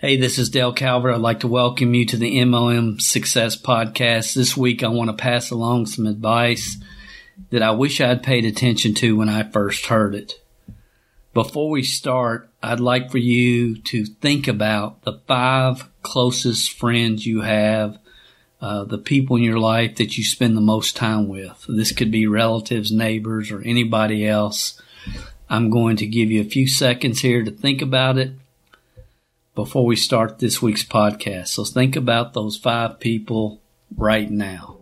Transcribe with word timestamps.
Hey, 0.00 0.16
this 0.16 0.38
is 0.38 0.48
Dale 0.48 0.72
Calvert. 0.72 1.14
I'd 1.14 1.20
like 1.20 1.40
to 1.40 1.46
welcome 1.46 1.92
you 1.92 2.06
to 2.06 2.16
the 2.16 2.38
MLM 2.38 3.02
Success 3.02 3.54
Podcast. 3.54 4.32
This 4.32 4.56
week, 4.56 4.82
I 4.82 4.88
want 4.88 5.10
to 5.10 5.22
pass 5.22 5.50
along 5.50 5.84
some 5.84 6.06
advice 6.06 6.78
that 7.50 7.62
I 7.62 7.72
wish 7.72 8.00
I 8.00 8.08
had 8.08 8.22
paid 8.22 8.46
attention 8.46 8.94
to 8.94 9.14
when 9.14 9.28
I 9.28 9.42
first 9.42 9.84
heard 9.84 10.14
it. 10.14 10.40
Before 11.34 11.68
we 11.68 11.82
start, 11.82 12.48
I'd 12.62 12.80
like 12.80 13.10
for 13.10 13.18
you 13.18 13.76
to 13.76 14.06
think 14.06 14.48
about 14.48 15.02
the 15.02 15.20
five 15.26 15.86
closest 16.02 16.72
friends 16.72 17.26
you 17.26 17.42
have, 17.42 17.98
uh, 18.62 18.84
the 18.84 18.96
people 18.96 19.36
in 19.36 19.42
your 19.42 19.60
life 19.60 19.96
that 19.96 20.16
you 20.16 20.24
spend 20.24 20.56
the 20.56 20.62
most 20.62 20.96
time 20.96 21.28
with. 21.28 21.66
This 21.68 21.92
could 21.92 22.10
be 22.10 22.26
relatives, 22.26 22.90
neighbors, 22.90 23.50
or 23.50 23.60
anybody 23.60 24.26
else. 24.26 24.80
I'm 25.50 25.68
going 25.68 25.98
to 25.98 26.06
give 26.06 26.30
you 26.30 26.40
a 26.40 26.44
few 26.44 26.66
seconds 26.66 27.20
here 27.20 27.44
to 27.44 27.50
think 27.50 27.82
about 27.82 28.16
it 28.16 28.32
before 29.54 29.84
we 29.84 29.96
start 29.96 30.38
this 30.38 30.62
week's 30.62 30.84
podcast. 30.84 31.48
So 31.48 31.64
think 31.64 31.96
about 31.96 32.34
those 32.34 32.56
five 32.56 33.00
people 33.00 33.60
right 33.96 34.30
now. 34.30 34.78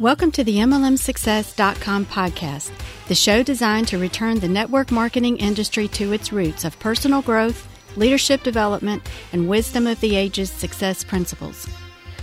Welcome 0.00 0.32
to 0.32 0.42
the 0.42 0.56
MLMSuccess.com 0.56 2.06
podcast, 2.06 2.72
the 3.06 3.14
show 3.14 3.44
designed 3.44 3.86
to 3.88 3.98
return 3.98 4.40
the 4.40 4.48
network 4.48 4.90
marketing 4.90 5.36
industry 5.36 5.86
to 5.88 6.12
its 6.12 6.32
roots 6.32 6.64
of 6.64 6.78
personal 6.80 7.22
growth, 7.22 7.68
leadership 7.96 8.42
development, 8.42 9.08
and 9.32 9.48
wisdom 9.48 9.86
of 9.86 10.00
the 10.00 10.16
ages 10.16 10.50
success 10.50 11.04
principles. 11.04 11.68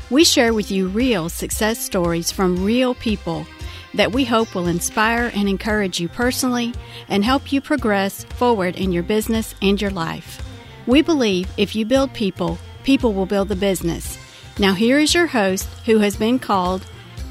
We 0.09 0.25
share 0.25 0.53
with 0.53 0.69
you 0.69 0.89
real 0.89 1.29
success 1.29 1.79
stories 1.79 2.29
from 2.29 2.63
real 2.63 2.93
people 2.93 3.47
that 3.93 4.11
we 4.11 4.25
hope 4.25 4.55
will 4.55 4.67
inspire 4.67 5.31
and 5.33 5.49
encourage 5.49 5.99
you 5.99 6.07
personally 6.07 6.73
and 7.09 7.23
help 7.23 7.51
you 7.51 7.61
progress 7.61 8.23
forward 8.23 8.75
in 8.75 8.91
your 8.91 9.03
business 9.03 9.55
and 9.61 9.81
your 9.81 9.91
life. 9.91 10.41
We 10.87 11.01
believe 11.01 11.49
if 11.57 11.75
you 11.75 11.85
build 11.85 12.13
people, 12.13 12.57
people 12.83 13.13
will 13.13 13.25
build 13.25 13.49
the 13.49 13.55
business. 13.55 14.17
Now, 14.57 14.73
here 14.73 14.99
is 14.99 15.13
your 15.13 15.27
host 15.27 15.67
who 15.85 15.99
has 15.99 16.15
been 16.15 16.39
called 16.39 16.85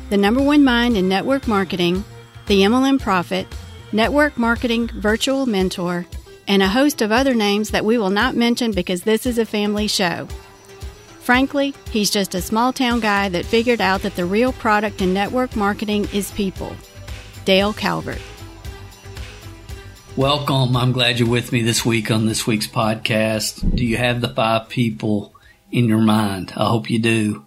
the 0.09 0.17
number 0.17 0.43
one 0.43 0.65
mind 0.65 0.97
in 0.97 1.09
network 1.09 1.47
marketing, 1.47 2.05
the 2.47 2.63
MLM 2.63 3.01
Prophet, 3.01 3.47
network 3.93 4.37
marketing 4.37 4.89
virtual 4.89 5.47
mentor, 5.47 6.07
and 6.49 6.63
a 6.63 6.69
host 6.69 7.01
of 7.01 7.13
other 7.13 7.35
names 7.35 7.71
that 7.71 7.85
we 7.85 7.97
will 7.97 8.11
not 8.11 8.35
mention 8.35 8.73
because 8.73 9.03
this 9.03 9.27
is 9.27 9.39
a 9.39 9.47
family 9.47 9.87
show. 9.87 10.27
Frankly, 11.21 11.75
he's 11.91 12.11
just 12.11 12.35
a 12.35 12.41
small 12.41 12.73
town 12.73 12.99
guy 12.99 13.29
that 13.29 13.45
figured 13.45 13.81
out 13.81 14.03
that 14.03 14.17
the 14.17 14.25
real 14.25 14.53
product 14.53 15.03
in 15.03 15.15
network 15.15 15.55
marketing 15.55 16.09
is 16.13 16.31
people. 16.33 16.75
Dale 17.45 17.73
Calvert. 17.75 18.21
Welcome. 20.17 20.77
I'm 20.77 20.93
glad 20.93 21.19
you're 21.19 21.29
with 21.29 21.53
me 21.53 21.63
this 21.63 21.85
week 21.85 22.11
on 22.11 22.27
this 22.27 22.47
week's 22.47 22.67
podcast. 22.67 23.77
Do 23.77 23.85
you 23.85 23.99
have 23.99 24.21
the 24.21 24.35
five 24.35 24.69
people 24.69 25.35
in 25.71 25.89
your 25.89 26.01
mind? 26.01 26.53
I 26.57 26.65
hope 26.65 26.91
you 26.91 26.99
do. 26.99 27.45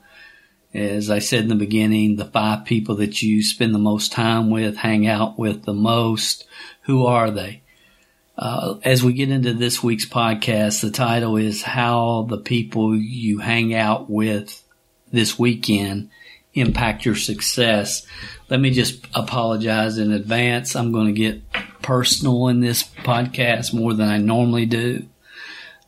As 0.73 1.09
I 1.09 1.19
said 1.19 1.41
in 1.41 1.49
the 1.49 1.55
beginning, 1.55 2.15
the 2.15 2.25
five 2.25 2.65
people 2.65 2.95
that 2.95 3.21
you 3.21 3.43
spend 3.43 3.73
the 3.73 3.79
most 3.79 4.11
time 4.11 4.49
with, 4.49 4.77
hang 4.77 5.05
out 5.07 5.37
with 5.37 5.63
the 5.63 5.73
most, 5.73 6.45
who 6.83 7.05
are 7.05 7.31
they? 7.31 7.62
Uh, 8.35 8.79
as 8.83 9.03
we 9.03 9.13
get 9.13 9.29
into 9.29 9.53
this 9.53 9.83
week's 9.83 10.07
podcast, 10.07 10.81
the 10.81 10.89
title 10.89 11.37
is 11.37 11.61
How 11.61 12.25
the 12.27 12.39
People 12.39 12.97
You 12.97 13.37
Hang 13.37 13.75
Out 13.75 14.09
With 14.09 14.63
This 15.11 15.37
Weekend 15.37 16.09
Impact 16.55 17.05
Your 17.05 17.15
Success. 17.15 18.07
Let 18.49 18.59
me 18.59 18.71
just 18.71 19.05
apologize 19.13 19.99
in 19.99 20.11
advance. 20.11 20.75
I'm 20.75 20.91
going 20.91 21.07
to 21.07 21.13
get 21.13 21.41
personal 21.83 22.47
in 22.47 22.59
this 22.59 22.83
podcast 22.83 23.71
more 23.71 23.93
than 23.93 24.09
I 24.09 24.17
normally 24.17 24.65
do. 24.65 25.05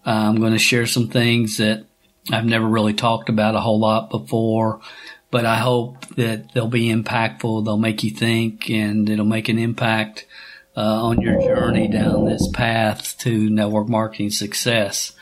Uh, 0.05 0.11
I'm 0.11 0.39
going 0.39 0.53
to 0.53 0.59
share 0.59 0.85
some 0.85 1.07
things 1.07 1.57
that 1.57 1.85
I've 2.31 2.45
never 2.45 2.67
really 2.67 2.93
talked 2.93 3.29
about 3.29 3.55
a 3.55 3.59
whole 3.59 3.79
lot 3.79 4.11
before, 4.11 4.81
but 5.31 5.45
I 5.45 5.57
hope 5.57 6.05
that 6.15 6.53
they'll 6.53 6.67
be 6.67 6.89
impactful. 6.89 7.65
They'll 7.65 7.77
make 7.77 8.03
you 8.03 8.11
think 8.11 8.69
and 8.69 9.09
it'll 9.09 9.25
make 9.25 9.49
an 9.49 9.57
impact 9.57 10.27
uh, 10.75 11.05
on 11.05 11.21
your 11.21 11.41
journey 11.41 11.87
down 11.87 12.25
this 12.25 12.47
path 12.53 13.17
to 13.19 13.49
network 13.49 13.87
marketing 13.87 14.29
success. 14.29 15.13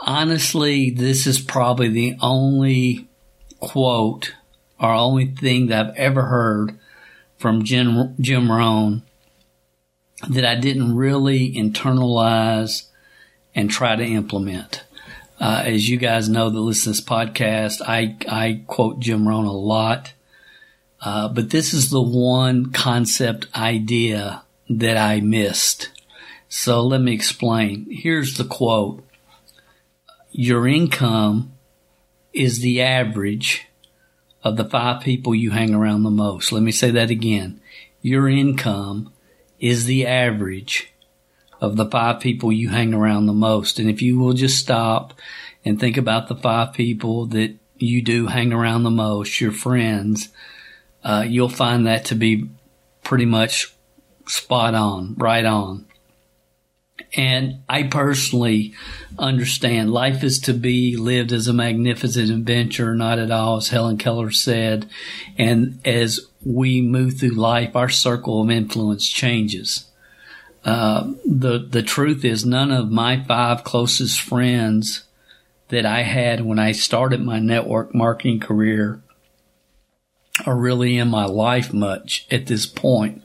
Honestly, 0.00 0.90
this 0.90 1.26
is 1.26 1.40
probably 1.40 1.88
the 1.88 2.16
only 2.20 3.08
quote 3.60 4.34
or 4.78 4.90
only 4.90 5.26
thing 5.26 5.68
that 5.68 5.86
I've 5.86 5.96
ever 5.96 6.22
heard 6.22 6.78
from 7.38 7.64
Jim, 7.64 8.14
Jim 8.20 8.50
Rohn 8.50 9.02
that 10.28 10.44
I 10.44 10.56
didn't 10.56 10.96
really 10.96 11.52
internalize 11.54 12.86
and 13.54 13.70
try 13.70 13.96
to 13.96 14.04
implement. 14.04 14.84
Uh, 15.40 15.62
as 15.66 15.88
you 15.88 15.96
guys 15.96 16.28
know 16.28 16.50
that 16.50 16.60
listen 16.60 16.92
to 16.92 16.98
this 16.98 17.08
podcast, 17.08 17.80
I, 17.86 18.16
I 18.28 18.62
quote 18.66 18.98
Jim 18.98 19.26
Rohn 19.26 19.46
a 19.46 19.52
lot. 19.52 20.12
Uh, 21.00 21.28
but 21.28 21.50
this 21.50 21.72
is 21.72 21.90
the 21.90 22.02
one 22.02 22.72
concept 22.72 23.46
idea 23.54 24.42
that 24.68 24.96
I 24.96 25.20
missed. 25.20 25.90
So 26.48 26.82
let 26.82 27.00
me 27.00 27.12
explain. 27.12 27.86
Here's 27.90 28.36
the 28.36 28.44
quote. 28.44 29.04
Your 30.30 30.66
income 30.68 31.52
is 32.32 32.60
the 32.60 32.80
average 32.82 33.66
of 34.44 34.56
the 34.56 34.64
five 34.64 35.02
people 35.02 35.34
you 35.34 35.50
hang 35.50 35.74
around 35.74 36.02
the 36.02 36.10
most. 36.10 36.52
Let 36.52 36.62
me 36.62 36.72
say 36.72 36.90
that 36.92 37.10
again. 37.10 37.60
Your 38.02 38.28
income 38.28 39.12
is 39.58 39.86
the 39.86 40.06
average 40.06 40.92
of 41.60 41.76
the 41.76 41.86
five 41.86 42.20
people 42.20 42.52
you 42.52 42.68
hang 42.68 42.94
around 42.94 43.26
the 43.26 43.32
most. 43.32 43.78
And 43.78 43.90
if 43.90 44.00
you 44.00 44.18
will 44.18 44.32
just 44.32 44.58
stop 44.58 45.12
and 45.64 45.78
think 45.78 45.96
about 45.96 46.28
the 46.28 46.36
five 46.36 46.72
people 46.72 47.26
that 47.26 47.56
you 47.76 48.02
do 48.02 48.26
hang 48.26 48.52
around 48.52 48.84
the 48.84 48.90
most, 48.90 49.40
your 49.40 49.52
friends, 49.52 50.28
uh, 51.02 51.24
you'll 51.26 51.48
find 51.48 51.86
that 51.86 52.04
to 52.06 52.14
be 52.14 52.48
pretty 53.02 53.24
much 53.24 53.74
spot 54.28 54.74
on, 54.74 55.14
right 55.16 55.44
on. 55.44 55.86
And 57.16 57.62
I 57.68 57.84
personally 57.84 58.74
understand 59.18 59.92
life 59.92 60.22
is 60.22 60.38
to 60.40 60.52
be 60.52 60.96
lived 60.96 61.32
as 61.32 61.48
a 61.48 61.52
magnificent 61.52 62.30
adventure, 62.30 62.94
not 62.94 63.18
at 63.18 63.30
all, 63.30 63.56
as 63.56 63.68
Helen 63.68 63.96
Keller 63.96 64.30
said. 64.30 64.88
And 65.38 65.80
as 65.84 66.20
we 66.44 66.80
move 66.80 67.18
through 67.18 67.30
life, 67.30 67.74
our 67.74 67.88
circle 67.88 68.42
of 68.42 68.50
influence 68.50 69.08
changes. 69.08 69.86
Uh, 70.64 71.12
the 71.24 71.58
the 71.58 71.82
truth 71.82 72.24
is, 72.24 72.44
none 72.44 72.70
of 72.70 72.90
my 72.90 73.22
five 73.24 73.64
closest 73.64 74.20
friends 74.20 75.04
that 75.68 75.86
I 75.86 76.02
had 76.02 76.44
when 76.44 76.58
I 76.58 76.72
started 76.72 77.20
my 77.20 77.38
network 77.38 77.94
marketing 77.94 78.40
career 78.40 79.00
are 80.46 80.56
really 80.56 80.98
in 80.98 81.08
my 81.08 81.24
life 81.24 81.72
much 81.72 82.26
at 82.30 82.46
this 82.46 82.66
point. 82.66 83.22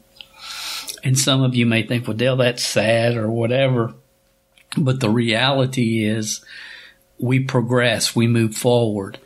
And 1.04 1.18
some 1.20 1.42
of 1.42 1.54
you 1.54 1.66
may 1.66 1.84
think, 1.84 2.08
well, 2.08 2.16
Dale, 2.16 2.38
that's 2.38 2.64
sad 2.64 3.18
or 3.18 3.30
whatever. 3.30 3.94
But 4.78 5.02
the 5.02 5.10
reality 5.10 6.06
is 6.06 6.44
we 7.20 7.42
progress, 7.42 8.16
we 8.16 8.28
move 8.28 8.56
forward. 8.56 9.20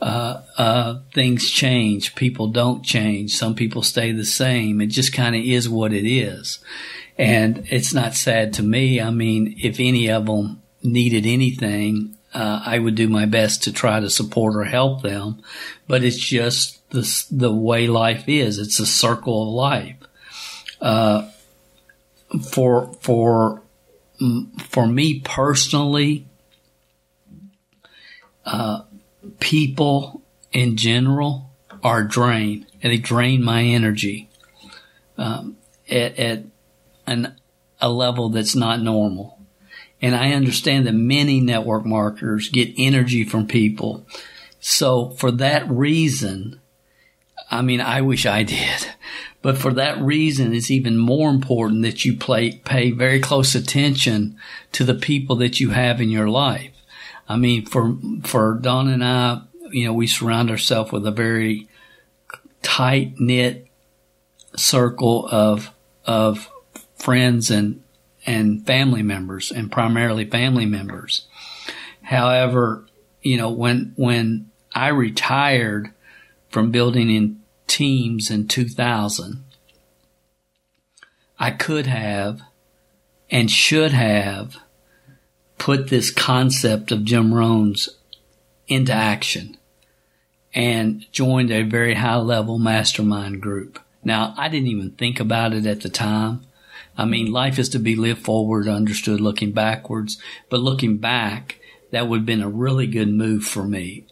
Uh, 0.00 0.42
uh, 0.58 0.98
things 1.14 1.48
change. 1.48 2.14
People 2.14 2.48
don't 2.48 2.84
change. 2.84 3.36
Some 3.36 3.54
people 3.54 3.82
stay 3.82 4.12
the 4.12 4.24
same. 4.24 4.80
It 4.80 4.86
just 4.86 5.12
kind 5.12 5.36
of 5.36 5.42
is 5.42 5.68
what 5.68 5.92
it 5.92 6.06
is. 6.06 6.58
And 7.16 7.66
it's 7.70 7.94
not 7.94 8.14
sad 8.14 8.52
to 8.54 8.62
me. 8.62 9.00
I 9.00 9.10
mean, 9.10 9.54
if 9.62 9.78
any 9.78 10.10
of 10.10 10.26
them 10.26 10.60
needed 10.82 11.24
anything, 11.24 12.16
uh, 12.34 12.62
I 12.64 12.78
would 12.78 12.96
do 12.96 13.08
my 13.08 13.26
best 13.26 13.62
to 13.64 13.72
try 13.72 14.00
to 14.00 14.10
support 14.10 14.56
or 14.56 14.64
help 14.64 15.02
them. 15.02 15.40
But 15.86 16.02
it's 16.02 16.18
just 16.18 16.88
the, 16.90 17.26
the 17.30 17.52
way 17.52 17.86
life 17.86 18.24
is. 18.26 18.58
It's 18.58 18.80
a 18.80 18.86
circle 18.86 19.42
of 19.42 19.54
life 19.54 19.96
uh, 20.82 21.30
for 22.50 22.92
for 23.00 23.62
for 24.68 24.86
me 24.86 25.20
personally, 25.20 26.26
uh, 28.44 28.82
people 29.38 30.22
in 30.52 30.76
general 30.76 31.50
are 31.82 32.02
drained, 32.02 32.66
and 32.82 32.92
they 32.92 32.98
drain 32.98 33.42
my 33.42 33.62
energy 33.62 34.28
um, 35.16 35.56
at, 35.88 36.18
at 36.18 36.44
an, 37.06 37.34
a 37.80 37.88
level 37.88 38.28
that's 38.28 38.54
not 38.54 38.80
normal. 38.80 39.38
And 40.00 40.16
I 40.16 40.32
understand 40.32 40.86
that 40.86 40.94
many 40.94 41.40
network 41.40 41.86
marketers 41.86 42.48
get 42.48 42.74
energy 42.76 43.24
from 43.24 43.46
people. 43.46 44.04
So 44.58 45.10
for 45.10 45.30
that 45.32 45.68
reason, 45.70 46.60
I 47.50 47.62
mean, 47.62 47.80
I 47.80 48.00
wish 48.00 48.26
I 48.26 48.42
did. 48.42 48.88
But 49.42 49.58
for 49.58 49.72
that 49.72 50.00
reason, 50.00 50.54
it's 50.54 50.70
even 50.70 50.96
more 50.96 51.28
important 51.28 51.82
that 51.82 52.04
you 52.04 52.16
play, 52.16 52.52
pay 52.52 52.92
very 52.92 53.20
close 53.20 53.56
attention 53.56 54.38
to 54.70 54.84
the 54.84 54.94
people 54.94 55.36
that 55.36 55.58
you 55.58 55.70
have 55.70 56.00
in 56.00 56.10
your 56.10 56.28
life. 56.28 56.70
I 57.28 57.36
mean, 57.36 57.66
for, 57.66 57.96
for 58.22 58.54
Dawn 58.54 58.88
and 58.88 59.04
I, 59.04 59.42
you 59.70 59.84
know, 59.84 59.92
we 59.92 60.06
surround 60.06 60.50
ourselves 60.50 60.92
with 60.92 61.06
a 61.06 61.10
very 61.10 61.68
tight 62.62 63.14
knit 63.18 63.66
circle 64.56 65.28
of, 65.30 65.72
of 66.06 66.48
friends 66.96 67.50
and, 67.50 67.82
and 68.24 68.64
family 68.64 69.02
members 69.02 69.50
and 69.50 69.72
primarily 69.72 70.24
family 70.24 70.66
members. 70.66 71.26
However, 72.02 72.86
you 73.22 73.36
know, 73.38 73.50
when, 73.50 73.92
when 73.96 74.50
I 74.72 74.88
retired 74.88 75.90
from 76.50 76.70
building 76.70 77.10
in 77.10 77.41
teams 77.72 78.30
in 78.30 78.46
2000, 78.46 79.42
I 81.38 81.50
could 81.50 81.86
have 81.86 82.42
and 83.30 83.50
should 83.50 83.92
have 83.92 84.58
put 85.56 85.88
this 85.88 86.10
concept 86.10 86.92
of 86.92 87.04
Jim 87.04 87.32
Rohn's 87.32 87.88
into 88.68 88.92
action 88.92 89.56
and 90.54 91.10
joined 91.12 91.50
a 91.50 91.62
very 91.62 91.94
high 91.94 92.18
level 92.18 92.58
mastermind 92.58 93.40
group. 93.40 93.78
Now, 94.04 94.34
I 94.36 94.48
didn't 94.48 94.68
even 94.68 94.90
think 94.90 95.18
about 95.18 95.54
it 95.54 95.64
at 95.64 95.80
the 95.80 95.88
time. 95.88 96.42
I 96.98 97.06
mean, 97.06 97.32
life 97.32 97.58
is 97.58 97.70
to 97.70 97.78
be 97.78 97.96
lived 97.96 98.22
forward, 98.22 98.68
understood 98.68 99.20
looking 99.20 99.52
backwards, 99.52 100.20
but 100.50 100.60
looking 100.60 100.98
back, 100.98 101.58
that 101.90 102.06
would 102.06 102.18
have 102.18 102.26
been 102.26 102.42
a 102.42 102.50
really 102.50 102.86
good 102.86 103.08
move 103.08 103.44
for 103.44 103.64
me. 103.64 104.04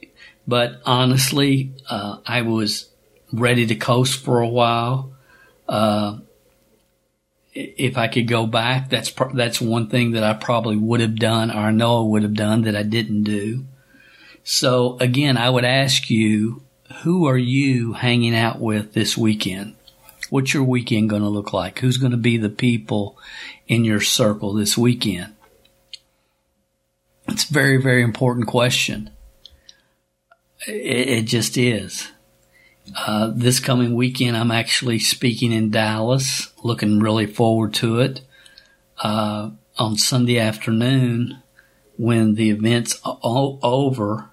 But 0.49 0.81
honestly, 0.87 1.73
uh, 1.91 2.19
I 2.27 2.41
was 2.43 2.90
ready 3.32 3.67
to 3.67 3.75
coast 3.75 4.23
for 4.23 4.41
a 4.41 4.49
while. 4.49 5.12
Uh, 5.69 6.19
if 7.53 7.99
I 7.99 8.09
could 8.09 8.29
go 8.29 8.47
back, 8.47 8.91
that's 8.91 9.12
that's 9.35 9.61
one 9.61 9.88
thing 9.88 10.12
that 10.12 10.25
I 10.25 10.35
probably 10.35 10.77
would 10.77 11.00
have 11.00 11.17
done, 11.17 11.50
or 11.50 11.59
I 11.59 11.71
know 11.71 12.03
I 12.03 12.09
would 12.09 12.23
have 12.23 12.35
done 12.35 12.62
that 12.62 12.77
I 12.77 12.82
didn't 12.82 13.25
do. 13.25 13.65
So 14.44 14.97
again, 15.00 15.37
I 15.37 15.50
would 15.50 15.65
ask 15.65 16.11
you, 16.11 16.62
who 17.03 17.27
are 17.27 17.38
you 17.38 17.93
hanging 17.93 18.35
out 18.35 18.61
with 18.61 18.93
this 18.93 19.17
weekend? 19.17 19.75
What's 20.31 20.55
your 20.55 20.62
weekend 20.62 21.11
going 21.11 21.23
to 21.23 21.29
look 21.29 21.53
like? 21.53 21.81
Who's 21.81 21.97
going 21.97 22.12
to 22.12 22.17
be 22.17 22.37
the 22.37 22.49
people 22.49 23.19
in 23.67 23.85
your 23.85 24.00
circle 24.00 24.55
this 24.55 24.79
weekend? 24.79 25.35
It's 27.29 27.49
a 27.49 27.53
very, 27.53 27.76
very 27.76 28.03
important 28.03 28.47
question. 28.47 29.11
It, 30.67 31.09
it 31.09 31.23
just 31.23 31.56
is. 31.56 32.11
Uh, 32.97 33.31
this 33.35 33.61
coming 33.61 33.95
weekend, 33.95 34.37
I'm 34.37 34.51
actually 34.51 34.99
speaking 34.99 35.53
in 35.53 35.71
Dallas. 35.71 36.53
Looking 36.63 37.01
really 37.01 37.27
forward 37.27 37.75
to 37.75 38.01
it. 38.01 38.21
Uh, 38.99 39.51
on 39.79 39.97
Sunday 39.97 40.39
afternoon, 40.39 41.43
when 41.97 42.35
the 42.35 42.51
event's 42.51 43.01
o- 43.05 43.59
over, 43.63 44.31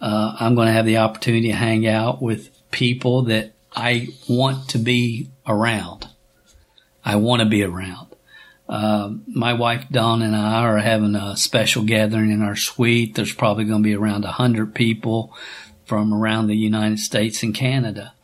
uh, 0.00 0.36
I'm 0.40 0.54
going 0.54 0.66
to 0.66 0.72
have 0.72 0.86
the 0.86 0.98
opportunity 0.98 1.48
to 1.48 1.54
hang 1.54 1.86
out 1.86 2.22
with 2.22 2.50
people 2.70 3.22
that 3.24 3.52
I 3.74 4.08
want 4.28 4.70
to 4.70 4.78
be 4.78 5.30
around. 5.46 6.08
I 7.04 7.16
want 7.16 7.40
to 7.40 7.48
be 7.48 7.62
around. 7.62 8.08
Uh, 8.68 9.14
my 9.26 9.52
wife 9.52 9.86
Dawn 9.90 10.22
and 10.22 10.34
I 10.34 10.62
are 10.62 10.78
having 10.78 11.16
a 11.16 11.36
special 11.36 11.82
gathering 11.82 12.30
in 12.30 12.42
our 12.42 12.56
suite. 12.56 13.16
There's 13.16 13.34
probably 13.34 13.64
going 13.64 13.82
to 13.82 13.88
be 13.88 13.96
around 13.96 14.24
a 14.24 14.32
hundred 14.32 14.74
people 14.74 15.36
from 15.90 16.14
around 16.14 16.46
the 16.46 16.54
United 16.54 17.00
States 17.00 17.42
and 17.42 17.52
Canada. 17.52 18.14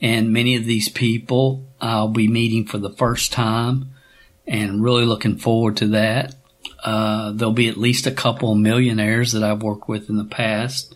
And 0.00 0.32
many 0.32 0.56
of 0.56 0.64
these 0.64 0.88
people 0.88 1.66
I'll 1.78 2.08
be 2.08 2.26
meeting 2.26 2.64
for 2.64 2.78
the 2.78 2.88
first 2.88 3.32
time 3.32 3.90
and 4.46 4.82
really 4.82 5.04
looking 5.04 5.36
forward 5.36 5.76
to 5.76 5.88
that. 5.88 6.34
Uh, 6.82 7.32
there'll 7.32 7.52
be 7.52 7.68
at 7.68 7.76
least 7.76 8.06
a 8.06 8.10
couple 8.12 8.54
millionaires 8.54 9.32
that 9.32 9.44
I've 9.44 9.62
worked 9.62 9.90
with 9.90 10.08
in 10.08 10.16
the 10.16 10.24
past 10.24 10.94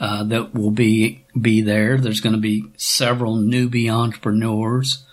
uh, 0.00 0.24
that 0.24 0.52
will 0.52 0.72
be 0.72 1.24
be 1.40 1.60
there. 1.60 1.96
There's 1.96 2.20
going 2.20 2.34
to 2.34 2.40
be 2.40 2.64
several 2.76 3.36
newbie 3.36 3.88
entrepreneurs, 3.88 5.04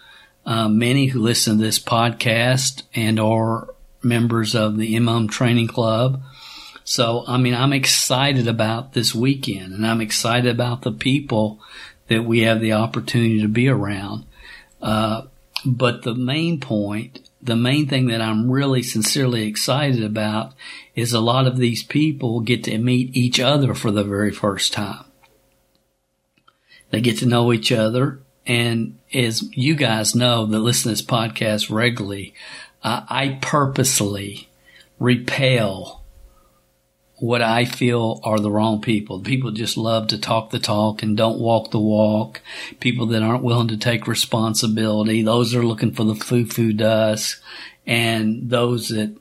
uh, 0.48 0.68
many 0.68 1.08
who 1.08 1.22
listen 1.22 1.58
to 1.58 1.64
this 1.64 1.78
podcast 1.78 2.82
and 2.96 3.20
are 3.20 3.68
members 4.02 4.56
of 4.56 4.78
the 4.78 4.96
MLM 4.96 5.30
Training 5.30 5.68
Club. 5.68 6.24
So, 6.84 7.24
I 7.28 7.38
mean, 7.38 7.54
I'm 7.54 7.74
excited 7.74 8.48
about 8.48 8.94
this 8.94 9.16
weekend 9.16 9.74
and 9.74 9.86
I'm 9.86 10.02
excited 10.02 10.52
about 10.52 10.82
the 10.82 10.92
people 10.92 11.62
that 12.08 12.24
we 12.24 12.42
have 12.42 12.60
the 12.60 12.74
opportunity 12.74 13.42
to 13.42 13.48
be 13.48 13.68
around. 13.68 14.26
Uh, 14.82 15.24
but 15.66 16.04
the 16.04 16.14
main 16.14 16.60
point, 16.60 17.30
the 17.42 17.56
main 17.56 17.88
thing 17.88 18.08
that 18.08 18.22
I'm 18.22 18.52
really 18.52 18.84
sincerely 18.84 19.48
excited 19.48 20.04
about 20.04 20.54
is 20.94 21.14
a 21.14 21.22
lot 21.22 21.48
of 21.48 21.58
these 21.58 21.84
people 21.84 22.42
get 22.42 22.66
to 22.66 22.78
meet 22.78 23.16
each 23.16 23.40
other 23.40 23.74
for 23.74 23.92
the 23.92 24.04
very 24.04 24.32
first 24.32 24.74
time. 24.74 25.06
They 26.92 27.02
get 27.02 27.18
to 27.20 27.26
know 27.26 27.54
each 27.54 27.72
other. 27.72 28.20
And 28.46 29.00
as 29.14 29.44
you 29.56 29.76
guys 29.76 30.16
know 30.16 30.46
that 30.46 30.60
listen 30.60 30.84
to 30.84 30.90
this 30.90 31.02
podcast 31.02 31.74
regularly, 31.74 32.34
uh, 32.84 33.04
I 33.10 33.40
purposely 33.42 34.50
repel 35.00 36.03
what 37.24 37.42
I 37.42 37.64
feel 37.64 38.20
are 38.26 38.38
the 38.38 38.52
wrong 38.52 38.82
people. 38.82 39.22
People 39.22 39.52
just 39.52 39.78
love 39.78 40.08
to 40.08 40.18
talk 40.18 40.50
the 40.50 40.60
talk 40.60 41.02
and 41.02 41.16
don't 41.16 41.40
walk 41.40 41.72
the 41.72 41.80
walk. 41.80 42.42
People 42.82 43.06
that 43.06 43.24
aren't 43.24 43.46
willing 43.46 43.70
to 43.70 43.78
take 43.78 44.08
responsibility. 44.08 45.22
Those 45.22 45.56
are 45.56 45.64
looking 45.64 45.94
for 45.94 46.04
the 46.04 46.16
foo 46.16 46.46
foo 46.46 46.74
dust. 46.74 47.38
And 47.88 48.50
those 48.50 48.90
that, 48.90 49.16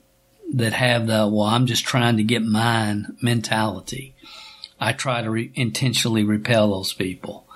that 0.52 0.72
have 0.72 1.06
the, 1.06 1.28
well, 1.28 1.42
I'm 1.42 1.66
just 1.66 1.84
trying 1.84 2.16
to 2.16 2.24
get 2.24 2.42
mine 2.42 3.16
mentality. 3.22 4.16
I 4.80 4.94
try 4.94 5.22
to 5.22 5.30
re- 5.30 5.52
intentionally 5.54 6.24
repel 6.24 6.72
those 6.72 6.92
people. 6.92 7.46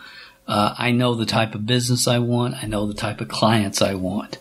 Uh, 0.46 0.76
I 0.78 0.92
know 0.92 1.16
the 1.16 1.26
type 1.26 1.56
of 1.56 1.66
business 1.66 2.06
I 2.06 2.20
want. 2.20 2.62
I 2.62 2.68
know 2.68 2.86
the 2.86 2.94
type 2.94 3.20
of 3.20 3.26
clients 3.26 3.82
I 3.82 3.94
want. 3.94 4.38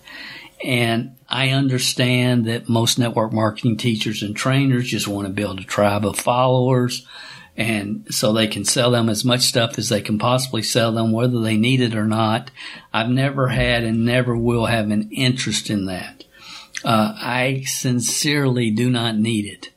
And 0.63 1.15
I 1.27 1.49
understand 1.49 2.45
that 2.45 2.69
most 2.69 2.97
network 2.97 3.33
marketing 3.33 3.77
teachers 3.77 4.23
and 4.23 4.35
trainers 4.35 4.87
just 4.87 5.07
want 5.07 5.27
to 5.27 5.33
build 5.33 5.59
a 5.59 5.63
tribe 5.63 6.05
of 6.05 6.17
followers. 6.17 7.05
And 7.57 8.05
so 8.09 8.33
they 8.33 8.47
can 8.47 8.65
sell 8.65 8.91
them 8.91 9.09
as 9.09 9.23
much 9.23 9.41
stuff 9.41 9.77
as 9.77 9.89
they 9.89 10.01
can 10.01 10.19
possibly 10.19 10.61
sell 10.61 10.91
them, 10.91 11.11
whether 11.11 11.39
they 11.39 11.57
need 11.57 11.81
it 11.81 11.95
or 11.95 12.05
not. 12.05 12.51
I've 12.93 13.09
never 13.09 13.47
had 13.47 13.83
and 13.83 14.05
never 14.05 14.35
will 14.35 14.65
have 14.65 14.91
an 14.91 15.09
interest 15.11 15.69
in 15.69 15.85
that. 15.85 16.25
Uh, 16.83 17.13
I 17.15 17.63
sincerely 17.65 18.71
do 18.71 18.89
not 18.89 19.15
need 19.15 19.45
it. 19.45 19.71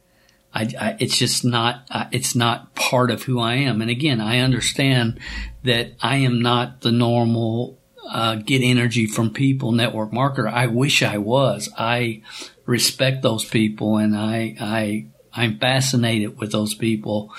I, 0.53 0.73
I, 0.79 0.97
it's 0.99 1.17
just 1.17 1.45
not, 1.45 1.87
uh, 1.91 2.07
it's 2.11 2.35
not 2.35 2.75
part 2.75 3.11
of 3.11 3.23
who 3.23 3.39
I 3.39 3.55
am. 3.55 3.81
And 3.81 3.91
again, 3.91 4.21
I 4.21 4.41
understand 4.41 5.21
that 5.63 5.93
I 6.01 6.17
am 6.17 6.43
not 6.43 6.81
the 6.81 6.93
normal 6.93 7.78
uh, 8.09 8.37
get 8.37 8.63
energy 8.63 9.07
from 9.07 9.33
people 9.33 9.73
network 9.73 10.11
marketer. 10.11 10.51
I 10.51 10.67
wish 10.67 11.03
I 11.03 11.19
was. 11.19 11.69
I 11.77 12.23
respect 12.67 13.23
those 13.23 13.45
people 13.45 13.97
and 13.97 14.17
I, 14.17 14.57
I, 14.61 15.07
I'm 15.33 15.59
fascinated 15.59 16.39
with 16.39 16.53
those 16.53 16.75
people 16.75 17.33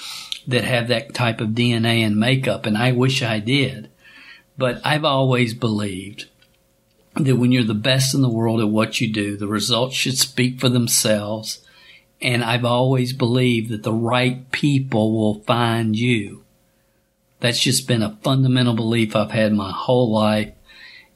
that 0.47 0.63
have 0.63 0.87
that 0.87 1.13
type 1.13 1.41
of 1.41 1.49
DNA 1.49 2.05
and 2.05 2.17
makeup 2.17 2.65
and 2.65 2.77
I 2.77 2.91
wish 2.91 3.21
I 3.21 3.39
did. 3.39 3.89
But 4.57 4.81
I've 4.85 5.05
always 5.05 5.53
believed 5.53 6.25
that 7.15 7.37
when 7.37 7.51
you're 7.51 7.63
the 7.63 7.73
best 7.73 8.13
in 8.13 8.21
the 8.21 8.29
world 8.29 8.59
at 8.59 8.69
what 8.69 8.99
you 9.01 9.11
do, 9.11 9.37
the 9.37 9.47
results 9.47 9.95
should 9.95 10.17
speak 10.17 10.59
for 10.59 10.69
themselves. 10.69 11.59
And 12.21 12.43
I've 12.43 12.65
always 12.65 13.13
believed 13.13 13.69
that 13.71 13.83
the 13.83 13.93
right 13.93 14.51
people 14.51 15.13
will 15.13 15.41
find 15.43 15.95
you. 15.95 16.43
That's 17.39 17.59
just 17.59 17.87
been 17.87 18.03
a 18.03 18.17
fundamental 18.21 18.73
belief 18.73 19.15
I've 19.15 19.31
had 19.31 19.53
my 19.53 19.71
whole 19.71 20.11
life. 20.11 20.51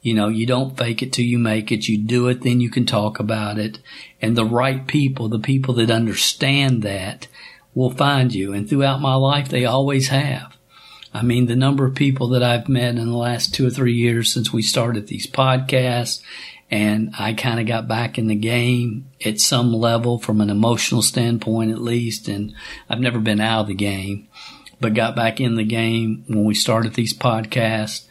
You 0.04 0.12
know, 0.12 0.28
you 0.28 0.44
don't 0.44 0.76
fake 0.76 1.02
it 1.02 1.14
till 1.14 1.24
you 1.24 1.38
make 1.38 1.72
it. 1.72 1.88
You 1.88 1.96
do 1.96 2.28
it, 2.28 2.42
then 2.42 2.60
you 2.60 2.68
can 2.68 2.84
talk 2.84 3.18
about 3.18 3.58
it. 3.58 3.78
And 4.20 4.36
the 4.36 4.44
right 4.44 4.86
people, 4.86 5.30
the 5.30 5.38
people 5.38 5.72
that 5.74 5.90
understand 5.90 6.82
that 6.82 7.26
will 7.74 7.88
find 7.88 8.34
you. 8.34 8.52
And 8.52 8.68
throughout 8.68 9.00
my 9.00 9.14
life, 9.14 9.48
they 9.48 9.64
always 9.64 10.08
have. 10.08 10.58
I 11.14 11.22
mean, 11.22 11.46
the 11.46 11.56
number 11.56 11.86
of 11.86 11.94
people 11.94 12.28
that 12.28 12.42
I've 12.42 12.68
met 12.68 12.96
in 12.96 13.06
the 13.06 13.16
last 13.16 13.54
two 13.54 13.66
or 13.66 13.70
three 13.70 13.94
years 13.94 14.30
since 14.30 14.52
we 14.52 14.60
started 14.60 15.06
these 15.06 15.26
podcasts 15.26 16.20
and 16.70 17.14
I 17.18 17.32
kind 17.32 17.58
of 17.58 17.66
got 17.66 17.88
back 17.88 18.18
in 18.18 18.26
the 18.26 18.34
game 18.34 19.08
at 19.24 19.40
some 19.40 19.72
level 19.72 20.18
from 20.18 20.42
an 20.42 20.50
emotional 20.50 21.00
standpoint 21.00 21.70
at 21.70 21.80
least. 21.80 22.28
And 22.28 22.52
I've 22.90 23.00
never 23.00 23.20
been 23.20 23.40
out 23.40 23.62
of 23.62 23.66
the 23.68 23.74
game, 23.74 24.28
but 24.80 24.92
got 24.92 25.16
back 25.16 25.40
in 25.40 25.54
the 25.54 25.64
game 25.64 26.24
when 26.26 26.44
we 26.44 26.54
started 26.54 26.92
these 26.92 27.14
podcasts 27.14 28.06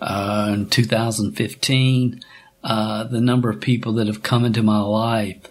uh, 0.00 0.50
in 0.54 0.68
2015, 0.68 2.20
uh, 2.64 3.04
the 3.04 3.20
number 3.20 3.50
of 3.50 3.60
people 3.60 3.92
that 3.94 4.06
have 4.06 4.22
come 4.22 4.44
into 4.44 4.62
my 4.62 4.80
life, 4.80 5.48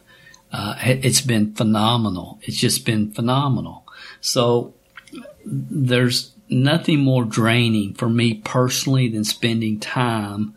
uh, 0.51 0.75
it's 0.81 1.21
been 1.21 1.53
phenomenal. 1.53 2.39
It's 2.43 2.57
just 2.57 2.85
been 2.85 3.11
phenomenal. 3.11 3.85
So 4.21 4.73
there's 5.45 6.33
nothing 6.49 6.99
more 6.99 7.25
draining 7.25 7.93
for 7.93 8.09
me 8.09 8.35
personally 8.35 9.09
than 9.09 9.23
spending 9.23 9.79
time 9.79 10.53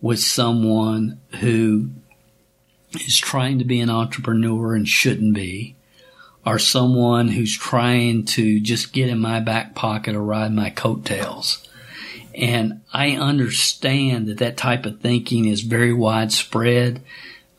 with 0.00 0.18
someone 0.18 1.20
who 1.40 1.90
is 2.94 3.18
trying 3.18 3.58
to 3.58 3.64
be 3.64 3.80
an 3.80 3.90
entrepreneur 3.90 4.74
and 4.74 4.86
shouldn't 4.86 5.34
be, 5.34 5.76
or 6.44 6.58
someone 6.58 7.28
who's 7.28 7.56
trying 7.56 8.24
to 8.24 8.60
just 8.60 8.92
get 8.92 9.08
in 9.08 9.18
my 9.18 9.40
back 9.40 9.74
pocket 9.74 10.14
or 10.14 10.22
ride 10.22 10.52
my 10.52 10.68
coattails. 10.70 11.66
And 12.34 12.80
I 12.92 13.12
understand 13.12 14.26
that 14.28 14.38
that 14.38 14.56
type 14.56 14.86
of 14.86 15.00
thinking 15.00 15.46
is 15.46 15.60
very 15.62 15.92
widespread. 15.92 17.02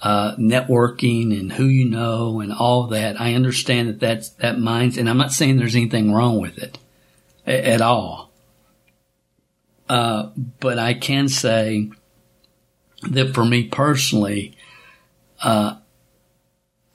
uh, 0.03 0.36
networking 0.36 1.38
and 1.39 1.53
who 1.53 1.63
you 1.63 1.89
know 1.89 2.42
and 2.42 2.51
all 2.51 2.88
that. 2.88 3.20
I 3.22 3.36
understand 3.36 3.88
that 3.88 4.01
that's 4.01 4.30
that 4.30 4.60
minds, 4.60 4.98
and 4.98 5.10
I'm 5.10 5.18
not 5.18 5.32
saying 5.32 5.56
there's 5.56 5.77
anything 5.77 6.12
wrong 6.13 6.42
with 6.42 6.58
it 6.58 6.77
a- 7.48 7.70
at 7.70 7.82
all. 7.82 8.30
Uh, 9.88 10.32
but 10.60 10.77
I 10.77 10.94
can 10.94 11.30
say 11.30 11.89
that 13.03 13.34
for 13.34 13.46
me 13.46 13.63
personally, 13.63 14.58
uh, 15.42 15.75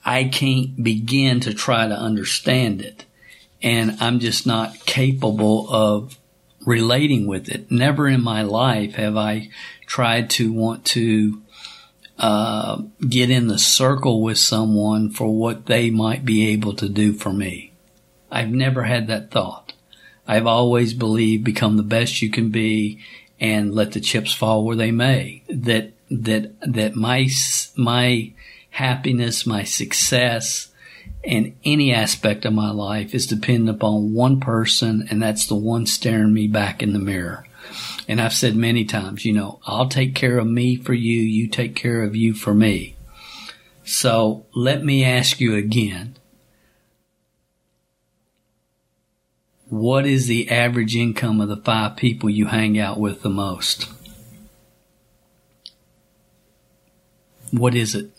I 0.05 0.25
can't 0.25 0.83
begin 0.83 1.41
to 1.41 1.55
try 1.55 1.89
to 1.89 1.95
understand 1.99 2.83
it. 2.83 3.07
And 3.63 3.97
I'm 4.01 4.21
just 4.21 4.47
not 4.47 4.85
capable 4.85 5.67
of 5.71 6.19
relating 6.69 7.27
with 7.27 7.49
it. 7.49 7.71
Never 7.71 8.07
in 8.07 8.23
my 8.23 8.43
life 8.43 8.97
have 8.97 9.17
I 9.17 9.49
tried 9.87 10.29
to 10.31 10.53
want 10.53 10.85
to 10.87 11.43
uh, 12.19 12.83
get 13.09 13.31
in 13.31 13.49
the 13.49 13.59
circle 13.59 14.23
with 14.23 14.37
someone 14.37 15.11
for 15.11 15.35
what 15.35 15.65
they 15.65 15.89
might 15.89 16.27
be 16.27 16.49
able 16.49 16.75
to 16.75 16.89
do 16.89 17.15
for 17.15 17.33
me. 17.33 17.73
I've 18.31 18.51
never 18.51 18.83
had 18.83 19.07
that 19.07 19.31
thought. 19.31 19.73
I've 20.27 20.47
always 20.47 20.93
believed 20.93 21.43
become 21.43 21.79
the 21.79 21.83
best 21.83 22.21
you 22.21 22.31
can 22.31 22.51
be 22.51 23.03
and 23.41 23.75
let 23.75 23.93
the 23.93 24.01
chips 24.01 24.35
fall 24.35 24.63
where 24.63 24.77
they 24.77 24.91
may. 24.91 25.45
That 25.49 25.93
that 26.11 26.53
that 26.61 26.95
my 26.95 27.31
my 27.77 28.33
happiness, 28.69 29.47
my 29.47 29.65
success, 29.65 30.69
and 31.29 31.55
any 31.63 31.93
aspect 31.93 32.47
of 32.47 32.55
my 32.55 32.71
life 32.71 33.15
is 33.15 33.27
dependent 33.27 33.77
upon 33.77 34.15
one 34.15 34.41
person, 34.41 35.07
and 35.11 35.23
that's 35.23 35.47
the 35.47 35.55
one 35.55 35.85
staring 35.85 36.33
me 36.33 36.49
back 36.49 36.83
in 36.83 36.95
the 36.95 36.99
mirror. 36.99 37.47
And 38.09 38.19
I've 38.19 38.33
said 38.33 38.57
many 38.57 38.87
times, 38.87 39.27
you 39.27 39.35
know, 39.35 39.61
I'll 39.67 39.91
take 39.91 40.15
care 40.15 40.39
of 40.39 40.47
me 40.47 40.77
for 40.77 40.95
you, 40.95 41.21
you 41.21 41.47
take 41.47 41.77
care 41.77 42.03
of 42.03 42.17
you 42.17 42.33
for 42.33 42.55
me. 42.55 42.97
So 43.85 44.47
let 44.55 44.83
me 44.83 45.05
ask 45.05 45.39
you 45.39 45.55
again. 45.55 46.17
What 49.69 50.07
is 50.07 50.29
the 50.29 50.51
average 50.51 50.97
income 50.97 51.43
of 51.43 51.51
the 51.51 51.59
five 51.59 51.97
people 51.97 52.31
you 52.31 52.47
hang 52.47 52.79
out 52.79 52.99
with 52.99 53.21
the 53.21 53.29
most? 53.29 53.87
What 57.51 57.75
is 57.75 57.95
it? 57.95 58.18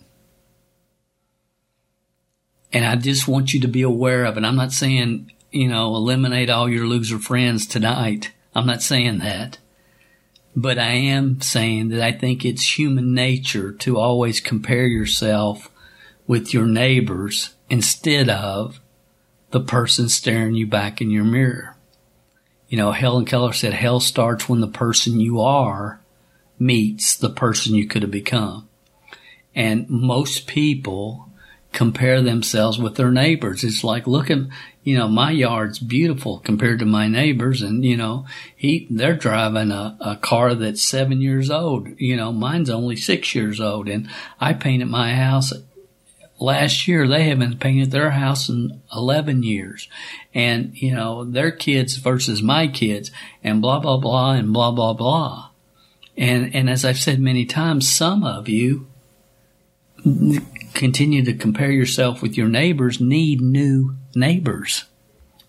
And 2.72 2.86
I 2.86 2.96
just 2.96 3.28
want 3.28 3.54
you 3.54 3.60
to 3.62 3.68
be 3.68 3.82
aware 3.82 4.26
of 4.26 4.38
it. 4.38 4.44
I'm 4.44 4.56
not 4.56 4.72
saying, 4.72 5.32
you 5.52 5.68
know, 5.68 5.96
eliminate 5.96 6.50
all 6.50 6.70
your 6.70 6.86
loser 6.86 7.20
friends 7.20 7.66
tonight. 7.66 8.32
I'm 8.54 8.68
not 8.68 8.82
saying 8.82 9.20
that. 9.20 9.58
But 10.56 10.78
I 10.78 10.92
am 10.92 11.42
saying 11.42 11.90
that 11.90 12.02
I 12.02 12.12
think 12.12 12.44
it's 12.44 12.78
human 12.78 13.14
nature 13.14 13.72
to 13.72 13.98
always 13.98 14.40
compare 14.40 14.86
yourself 14.86 15.70
with 16.28 16.54
your 16.54 16.66
neighbors 16.66 17.56
instead 17.70 18.30
of 18.30 18.80
the 19.52 19.60
person 19.62 20.10
staring 20.10 20.54
you 20.54 20.68
back 20.68 21.02
in 21.02 21.10
your 21.10 21.24
mirror. 21.24 21.76
You 22.68 22.78
know, 22.78 22.92
Helen 22.92 23.26
Keller 23.26 23.54
said 23.54 23.74
hell 23.74 24.00
starts 24.00 24.48
when 24.48 24.60
the 24.60 24.68
person 24.68 25.20
you 25.20 25.42
are 25.42 26.02
meets 26.60 27.16
the 27.16 27.30
person 27.30 27.74
you 27.74 27.88
could 27.88 28.04
have 28.04 28.12
become. 28.12 28.68
And 29.56 29.90
most 29.90 30.46
people 30.46 31.29
compare 31.72 32.22
themselves 32.22 32.80
with 32.80 32.96
their 32.96 33.12
neighbors. 33.12 33.64
It's 33.64 33.84
like, 33.84 34.08
look 34.08 34.32
at, 34.32 34.40
you 34.84 34.98
know, 34.98 35.08
my 35.08 35.32
yard's 35.32 35.80
beautiful 35.80 36.40
compared 36.40 36.80
to 36.80 36.86
my 36.86 37.08
neighbors. 37.08 37.62
And, 37.62 37.86
you 37.86 37.96
know, 37.96 38.26
he, 38.56 38.88
they're 38.90 39.16
driving 39.16 39.72
a, 39.72 39.98
a 40.00 40.16
car 40.16 40.56
that's 40.56 40.82
seven 40.82 41.22
years 41.22 41.52
old. 41.52 41.90
You 41.98 42.16
know, 42.16 42.32
mine's 42.32 42.70
only 42.70 42.96
six 42.96 43.36
years 43.36 43.62
old. 43.62 43.88
And 43.88 44.10
I 44.40 44.54
painted 44.54 44.88
my 44.88 45.14
house 45.14 45.54
last 46.40 46.88
year. 46.88 47.08
They 47.08 47.26
haven't 47.30 47.60
painted 47.60 47.92
their 47.92 48.12
house 48.12 48.50
in 48.50 48.82
11 48.94 49.44
years. 49.44 49.88
And, 50.34 50.76
you 50.76 50.96
know, 50.96 51.24
their 51.24 51.52
kids 51.52 51.98
versus 51.98 52.42
my 52.42 52.68
kids 52.68 53.12
and 53.44 53.62
blah, 53.62 53.80
blah, 53.80 53.98
blah 53.98 54.32
and 54.32 54.52
blah, 54.52 54.72
blah, 54.72 54.94
blah. 54.94 55.50
And, 56.18 56.54
and 56.56 56.70
as 56.70 56.84
I've 56.84 57.00
said 57.00 57.20
many 57.20 57.46
times, 57.46 57.90
some 57.90 58.24
of 58.24 58.50
you 58.50 58.88
continue 60.74 61.24
to 61.26 61.34
compare 61.34 61.72
yourself 61.72 62.22
with 62.22 62.38
your 62.38 62.48
neighbors 62.48 63.00
need 63.00 63.42
new 63.42 63.96
neighbors. 64.16 64.86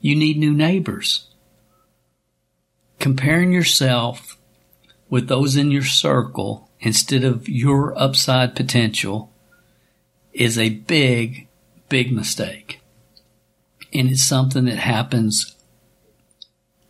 You 0.00 0.16
need 0.16 0.38
new 0.38 0.52
neighbors. 0.52 1.26
Comparing 2.98 3.52
yourself 3.52 4.36
with 5.08 5.28
those 5.28 5.56
in 5.56 5.70
your 5.70 5.84
circle 5.84 6.70
instead 6.80 7.24
of 7.24 7.48
your 7.48 7.98
upside 7.98 8.56
potential 8.56 9.32
is 10.32 10.58
a 10.58 10.70
big, 10.70 11.48
big 11.88 12.12
mistake. 12.12 12.80
And 13.92 14.10
it's 14.10 14.24
something 14.24 14.66
that 14.66 14.78
happens 14.78 15.56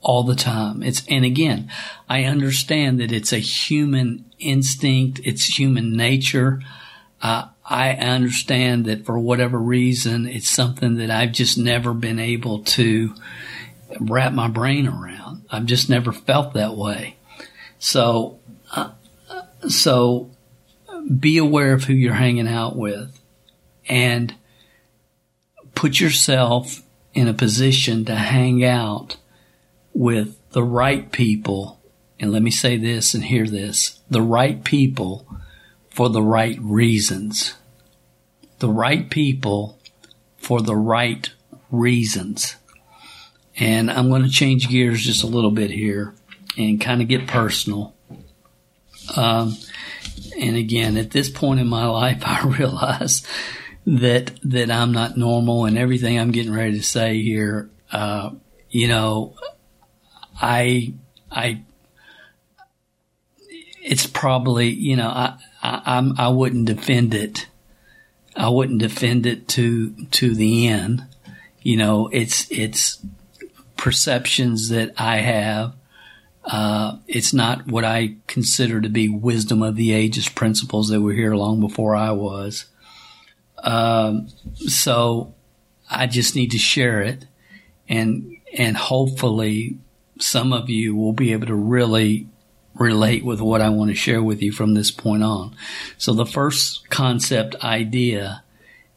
all 0.02 0.22
the 0.22 0.34
time. 0.34 0.82
It's, 0.82 1.02
and 1.08 1.24
again, 1.24 1.70
I 2.08 2.24
understand 2.24 3.00
that 3.00 3.12
it's 3.12 3.32
a 3.32 3.38
human 3.38 4.24
instinct. 4.38 5.20
It's 5.24 5.58
human 5.58 5.96
nature. 5.96 6.60
Uh, 7.22 7.48
I 7.70 7.92
understand 7.92 8.86
that 8.86 9.06
for 9.06 9.16
whatever 9.16 9.56
reason, 9.56 10.26
it's 10.26 10.50
something 10.50 10.96
that 10.96 11.08
I've 11.08 11.30
just 11.30 11.56
never 11.56 11.94
been 11.94 12.18
able 12.18 12.64
to 12.64 13.14
wrap 14.00 14.32
my 14.32 14.48
brain 14.48 14.88
around. 14.88 15.44
I've 15.48 15.66
just 15.66 15.88
never 15.88 16.10
felt 16.10 16.54
that 16.54 16.76
way. 16.76 17.16
So, 17.78 18.40
uh, 18.74 18.90
so 19.68 20.30
be 21.18 21.38
aware 21.38 21.72
of 21.72 21.84
who 21.84 21.92
you're 21.92 22.12
hanging 22.12 22.48
out 22.48 22.74
with 22.74 23.16
and 23.88 24.34
put 25.76 26.00
yourself 26.00 26.82
in 27.14 27.28
a 27.28 27.34
position 27.34 28.04
to 28.06 28.16
hang 28.16 28.64
out 28.64 29.16
with 29.94 30.36
the 30.50 30.64
right 30.64 31.12
people. 31.12 31.80
And 32.18 32.32
let 32.32 32.42
me 32.42 32.50
say 32.50 32.76
this 32.76 33.14
and 33.14 33.24
hear 33.24 33.46
this 33.46 34.00
the 34.10 34.22
right 34.22 34.64
people 34.64 35.24
for 35.88 36.08
the 36.08 36.22
right 36.22 36.58
reasons. 36.60 37.54
The 38.60 38.70
right 38.70 39.10
people 39.10 39.78
for 40.38 40.62
the 40.62 40.76
right 40.76 41.28
reasons. 41.70 42.56
And 43.56 43.90
I'm 43.90 44.08
going 44.08 44.22
to 44.22 44.30
change 44.30 44.68
gears 44.68 45.02
just 45.02 45.22
a 45.22 45.26
little 45.26 45.50
bit 45.50 45.70
here 45.70 46.14
and 46.56 46.80
kind 46.80 47.02
of 47.02 47.08
get 47.08 47.26
personal. 47.26 47.94
Um, 49.16 49.56
and 50.38 50.56
again, 50.56 50.96
at 50.96 51.10
this 51.10 51.28
point 51.28 51.60
in 51.60 51.68
my 51.68 51.86
life, 51.86 52.22
I 52.24 52.44
realize 52.46 53.26
that 53.86 54.38
that 54.44 54.70
I'm 54.70 54.92
not 54.92 55.16
normal, 55.16 55.64
and 55.64 55.78
everything 55.78 56.18
I'm 56.18 56.30
getting 56.30 56.52
ready 56.52 56.78
to 56.78 56.82
say 56.82 57.22
here, 57.22 57.70
uh, 57.92 58.30
you 58.68 58.88
know, 58.88 59.34
I 60.40 60.94
I 61.30 61.62
it's 63.82 64.06
probably 64.06 64.68
you 64.68 64.96
know 64.96 65.08
I, 65.08 65.38
I 65.62 65.82
I'm 65.86 66.14
I 66.18 66.28
wouldn't 66.28 66.66
defend 66.66 67.14
it. 67.14 67.46
I 68.36 68.48
wouldn't 68.48 68.80
defend 68.80 69.26
it 69.26 69.48
to 69.48 69.92
to 70.06 70.34
the 70.34 70.68
end. 70.68 71.04
You 71.62 71.76
know, 71.76 72.08
it's 72.12 72.50
it's 72.50 73.04
perceptions 73.76 74.68
that 74.68 74.92
I 74.96 75.18
have. 75.18 75.74
Uh, 76.44 76.96
it's 77.06 77.34
not 77.34 77.66
what 77.66 77.84
I 77.84 78.16
consider 78.26 78.80
to 78.80 78.88
be 78.88 79.08
wisdom 79.08 79.62
of 79.62 79.76
the 79.76 79.92
ages 79.92 80.28
principles 80.28 80.88
that 80.88 81.00
were 81.00 81.12
here 81.12 81.34
long 81.34 81.60
before 81.60 81.94
I 81.94 82.12
was. 82.12 82.66
Um, 83.62 84.28
so 84.54 85.34
I 85.90 86.06
just 86.06 86.34
need 86.34 86.52
to 86.52 86.58
share 86.58 87.02
it, 87.02 87.26
and 87.88 88.36
and 88.56 88.76
hopefully 88.76 89.78
some 90.18 90.52
of 90.52 90.70
you 90.70 90.94
will 90.94 91.12
be 91.12 91.32
able 91.32 91.46
to 91.46 91.54
really 91.54 92.26
relate 92.74 93.24
with 93.24 93.40
what 93.40 93.60
I 93.60 93.68
want 93.68 93.90
to 93.90 93.94
share 93.94 94.22
with 94.22 94.42
you 94.42 94.52
from 94.52 94.74
this 94.74 94.90
point 94.90 95.22
on. 95.22 95.54
So 95.98 96.12
the 96.12 96.26
first 96.26 96.88
concept 96.90 97.56
idea 97.56 98.42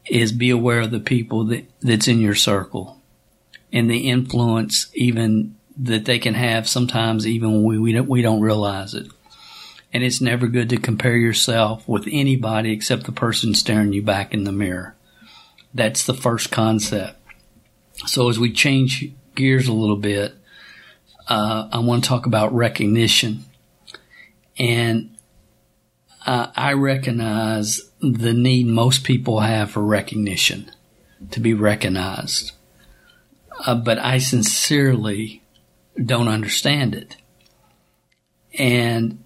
is 0.06 0.32
be 0.32 0.50
aware 0.50 0.80
of 0.80 0.90
the 0.90 1.00
people 1.00 1.44
that, 1.44 1.64
that's 1.80 2.08
in 2.08 2.20
your 2.20 2.34
circle 2.34 3.00
and 3.72 3.90
the 3.90 4.08
influence 4.08 4.90
even 4.94 5.56
that 5.76 6.04
they 6.04 6.18
can 6.18 6.34
have 6.34 6.68
sometimes 6.68 7.26
even 7.26 7.52
when 7.52 7.64
we, 7.64 7.78
we 7.78 7.92
don't, 7.92 8.08
we 8.08 8.22
don't 8.22 8.40
realize 8.40 8.94
it. 8.94 9.08
And 9.92 10.02
it's 10.02 10.20
never 10.20 10.46
good 10.46 10.70
to 10.70 10.76
compare 10.76 11.16
yourself 11.16 11.88
with 11.88 12.08
anybody 12.10 12.72
except 12.72 13.04
the 13.04 13.12
person 13.12 13.54
staring 13.54 13.92
you 13.92 14.02
back 14.02 14.34
in 14.34 14.44
the 14.44 14.52
mirror. 14.52 14.94
That's 15.72 16.04
the 16.04 16.14
first 16.14 16.50
concept. 16.50 17.16
So 18.06 18.28
as 18.28 18.38
we 18.38 18.52
change 18.52 19.10
gears 19.34 19.68
a 19.68 19.72
little 19.72 19.96
bit, 19.96 20.34
uh, 21.28 21.68
I 21.72 21.78
want 21.78 22.04
to 22.04 22.08
talk 22.08 22.26
about 22.26 22.54
recognition. 22.54 23.44
And 24.58 25.16
uh, 26.26 26.48
I 26.54 26.72
recognize 26.72 27.80
the 28.00 28.32
need 28.32 28.66
most 28.66 29.04
people 29.04 29.40
have 29.40 29.70
for 29.70 29.82
recognition, 29.82 30.70
to 31.30 31.40
be 31.40 31.54
recognized. 31.54 32.52
Uh, 33.66 33.74
but 33.74 33.98
I 33.98 34.18
sincerely 34.18 35.42
don't 36.02 36.28
understand 36.28 36.94
it. 36.94 37.16
And 38.58 39.24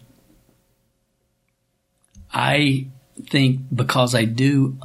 I 2.32 2.88
think 3.28 3.60
because 3.74 4.14
I 4.14 4.24
do 4.24 4.78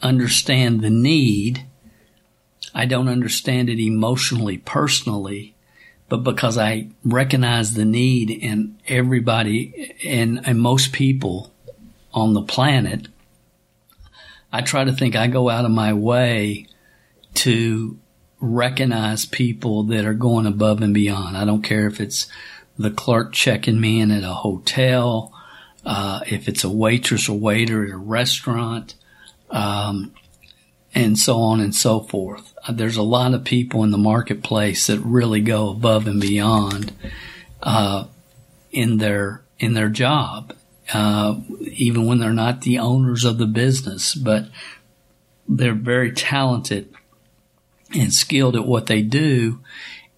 understand 0.00 0.80
the 0.80 0.90
need, 0.90 1.66
I 2.74 2.86
don't 2.86 3.08
understand 3.08 3.68
it 3.68 3.78
emotionally, 3.78 4.58
personally, 4.58 5.54
but 6.12 6.24
because 6.24 6.58
I 6.58 6.88
recognize 7.06 7.72
the 7.72 7.86
need 7.86 8.30
in 8.30 8.76
everybody 8.86 9.96
and, 10.04 10.58
most 10.58 10.92
people 10.92 11.50
on 12.12 12.34
the 12.34 12.42
planet, 12.42 13.08
I 14.52 14.60
try 14.60 14.84
to 14.84 14.92
think 14.92 15.16
I 15.16 15.26
go 15.28 15.48
out 15.48 15.64
of 15.64 15.70
my 15.70 15.94
way 15.94 16.66
to 17.36 17.98
recognize 18.40 19.24
people 19.24 19.84
that 19.84 20.04
are 20.04 20.12
going 20.12 20.44
above 20.44 20.82
and 20.82 20.92
beyond. 20.92 21.34
I 21.34 21.46
don't 21.46 21.62
care 21.62 21.86
if 21.86 21.98
it's 21.98 22.26
the 22.76 22.90
clerk 22.90 23.32
checking 23.32 23.80
me 23.80 23.98
in 23.98 24.10
at 24.10 24.22
a 24.22 24.34
hotel, 24.34 25.32
uh, 25.86 26.20
if 26.26 26.46
it's 26.46 26.62
a 26.62 26.68
waitress 26.68 27.26
or 27.26 27.38
waiter 27.38 27.86
at 27.86 27.90
a 27.90 27.96
restaurant, 27.96 28.96
um, 29.48 30.12
and 30.94 31.18
so 31.18 31.40
on 31.40 31.60
and 31.60 31.74
so 31.74 32.00
forth. 32.00 32.54
Uh, 32.66 32.72
there's 32.72 32.96
a 32.96 33.02
lot 33.02 33.34
of 33.34 33.44
people 33.44 33.82
in 33.84 33.90
the 33.90 33.98
marketplace 33.98 34.86
that 34.86 35.00
really 35.00 35.40
go 35.40 35.70
above 35.70 36.06
and 36.06 36.20
beyond 36.20 36.92
uh, 37.62 38.04
in 38.70 38.98
their 38.98 39.42
in 39.58 39.74
their 39.74 39.88
job, 39.88 40.54
uh, 40.92 41.36
even 41.60 42.06
when 42.06 42.18
they're 42.18 42.32
not 42.32 42.62
the 42.62 42.78
owners 42.78 43.24
of 43.24 43.38
the 43.38 43.46
business, 43.46 44.14
but 44.14 44.48
they're 45.48 45.74
very 45.74 46.10
talented 46.12 46.92
and 47.94 48.12
skilled 48.12 48.56
at 48.56 48.66
what 48.66 48.86
they 48.86 49.02
do. 49.02 49.60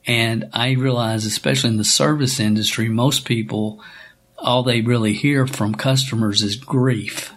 And 0.07 0.49
I 0.52 0.73
realize, 0.73 1.25
especially 1.25 1.71
in 1.71 1.76
the 1.76 1.85
service 1.85 2.40
industry, 2.40 2.88
most 2.88 3.25
people, 3.25 3.83
all 4.38 4.62
they 4.62 4.81
really 4.81 5.12
hear 5.12 5.47
from 5.47 5.75
customers 5.75 6.43
is 6.43 6.57
grief. 6.57 7.33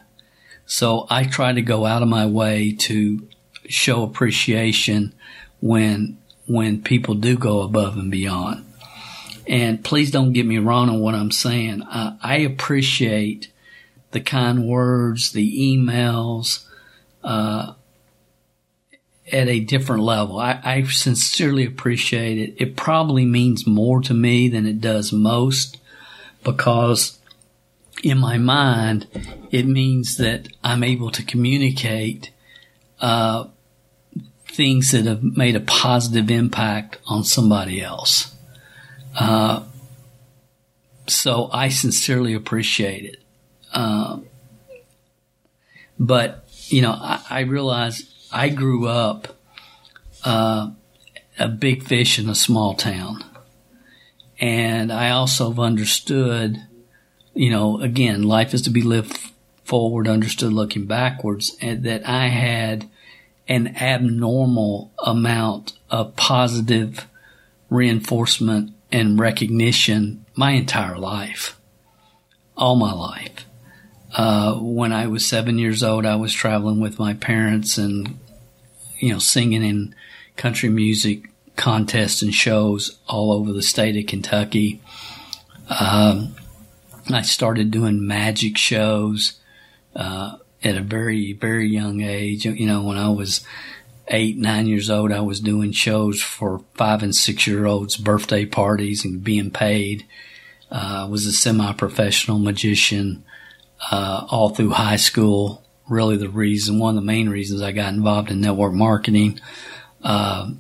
So 0.68 1.08
I 1.10 1.24
try 1.24 1.54
to 1.54 1.62
go 1.62 1.86
out 1.86 2.04
of 2.04 2.10
my 2.10 2.26
way 2.26 2.74
to 2.74 3.28
show 3.68 4.04
appreciation 4.04 5.14
when, 5.62 6.18
when 6.46 6.84
people 6.84 7.16
do 7.16 7.38
go 7.38 7.62
above 7.62 7.98
and 7.98 8.12
beyond. 8.12 8.66
And 9.48 9.84
please 9.84 10.12
don't 10.12 10.34
get 10.34 10.46
me 10.46 10.58
wrong 10.58 10.90
on 10.90 11.00
what 11.00 11.16
I'm 11.16 11.32
saying. 11.32 11.84
I, 11.84 12.18
I 12.22 12.38
appreciate 12.40 13.50
the 14.12 14.20
kind 14.20 14.66
words, 14.66 15.32
the 15.32 15.78
emails, 15.78 16.66
uh, 17.24 17.74
at 19.32 19.48
a 19.48 19.62
different 19.62 20.04
level. 20.04 20.38
I, 20.38 20.60
I 20.64 20.84
sincerely 20.84 21.66
appreciate 21.66 22.38
it. 22.38 22.56
It 22.58 22.76
probably 22.76 23.26
means 23.26 23.66
more 23.66 24.02
to 24.02 24.14
me 24.14 24.50
than 24.50 24.66
it 24.66 24.82
does 24.82 25.14
most 25.14 25.80
because 26.44 27.17
in 28.04 28.18
my 28.18 28.38
mind, 28.38 29.08
it 29.52 29.66
means 29.66 30.18
that 30.18 30.48
I'm 30.64 30.84
able 30.84 31.12
to 31.12 31.24
communicate 31.24 32.32
uh, 33.00 33.48
things 34.48 34.92
that 34.92 35.06
have 35.06 35.24
made 35.24 35.56
a 35.56 35.60
positive 35.60 36.32
impact 36.32 36.98
on 37.08 37.24
somebody 37.24 37.82
else. 37.82 38.36
Uh, 39.16 39.64
so 41.08 41.50
I 41.52 41.70
sincerely 41.70 42.34
appreciate 42.34 43.06
it. 43.06 43.24
Uh, 43.74 44.20
but, 46.00 46.48
you 46.68 46.82
know, 46.82 46.92
I, 46.92 47.24
I 47.30 47.40
realize 47.42 48.14
I 48.32 48.50
grew 48.50 48.88
up 48.88 49.40
uh, 50.24 50.72
a 51.40 51.48
big 51.48 51.84
fish 51.84 52.20
in 52.20 52.30
a 52.30 52.36
small 52.36 52.74
town. 52.74 53.24
And 54.40 54.92
I 54.92 55.10
also 55.10 55.50
have 55.50 55.60
understood, 55.60 56.62
you 57.38 57.52
know, 57.52 57.80
again, 57.80 58.24
life 58.24 58.54
is 58.54 58.64
to 58.64 58.72
be 58.72 58.82
lived 58.82 59.18
forward, 59.64 60.08
understood 60.08 60.52
looking 60.52 60.86
backwards, 60.86 61.56
and 61.62 61.84
that 61.84 62.08
I 62.08 62.30
had 62.30 62.90
an 63.48 63.76
abnormal 63.78 64.92
amount 65.06 65.74
of 65.90 66.16
positive 66.16 67.08
reinforcement 67.70 68.74
and 68.92 69.20
recognition 69.20 70.26
my 70.36 70.52
entire 70.52 70.98
life, 70.98 71.60
all 72.58 72.76
my 72.76 72.92
life. 72.92 73.46
Uh, 74.16 74.56
when 74.56 74.92
I 74.92 75.06
was 75.06 75.26
seven 75.26 75.60
years 75.60 75.84
old, 75.84 76.06
I 76.06 76.16
was 76.16 76.34
traveling 76.34 76.80
with 76.80 76.98
my 76.98 77.14
parents 77.14 77.78
and, 77.78 78.18
you 78.98 79.14
know, 79.14 79.20
singing 79.20 79.64
in 79.64 79.94
country 80.38 80.70
music 80.70 81.30
contests 81.56 82.24
and 82.24 82.34
shows 82.34 82.98
all 83.08 83.32
over 83.32 83.54
the 83.54 83.62
state 83.62 83.96
of 83.96 84.08
Kentucky. 84.08 84.82
Um, 85.80 86.36
I 87.16 87.22
started 87.22 87.72
doing 87.72 88.06
magic 88.06 88.58
shows 88.58 89.40
uh, 89.96 90.38
at 90.64 90.78
a 90.78 90.82
very, 90.82 91.34
very 91.34 91.68
young 91.68 92.02
age. 92.02 92.46
You 92.46 92.66
know, 92.66 92.84
when 92.84 92.98
I 92.98 93.10
was 93.10 93.46
eight, 94.10 94.38
nine 94.38 94.68
years 94.68 94.90
old, 94.90 95.12
I 95.12 95.22
was 95.22 95.40
doing 95.40 95.72
shows 95.72 96.22
for 96.22 96.64
five 96.76 97.04
and 97.04 97.16
six 97.16 97.48
year 97.48 97.66
olds' 97.66 97.98
birthday 97.98 98.46
parties 98.46 99.06
and 99.06 99.24
being 99.24 99.52
paid. 99.52 100.06
Uh, 100.72 101.04
I 101.04 101.06
was 101.06 101.26
a 101.26 101.32
semi 101.32 101.72
professional 101.74 102.40
magician 102.40 103.24
uh, 103.92 104.26
all 104.30 104.50
through 104.50 104.72
high 104.72 104.98
school. 104.98 105.64
Really, 105.90 106.18
the 106.18 106.30
reason, 106.30 106.80
one 106.80 106.98
of 106.98 107.02
the 107.02 107.08
main 107.08 107.30
reasons 107.30 107.62
I 107.62 107.72
got 107.72 107.94
involved 107.94 108.30
in 108.30 108.42
network 108.42 108.74
marketing, 108.74 109.40
uh, 110.04 110.52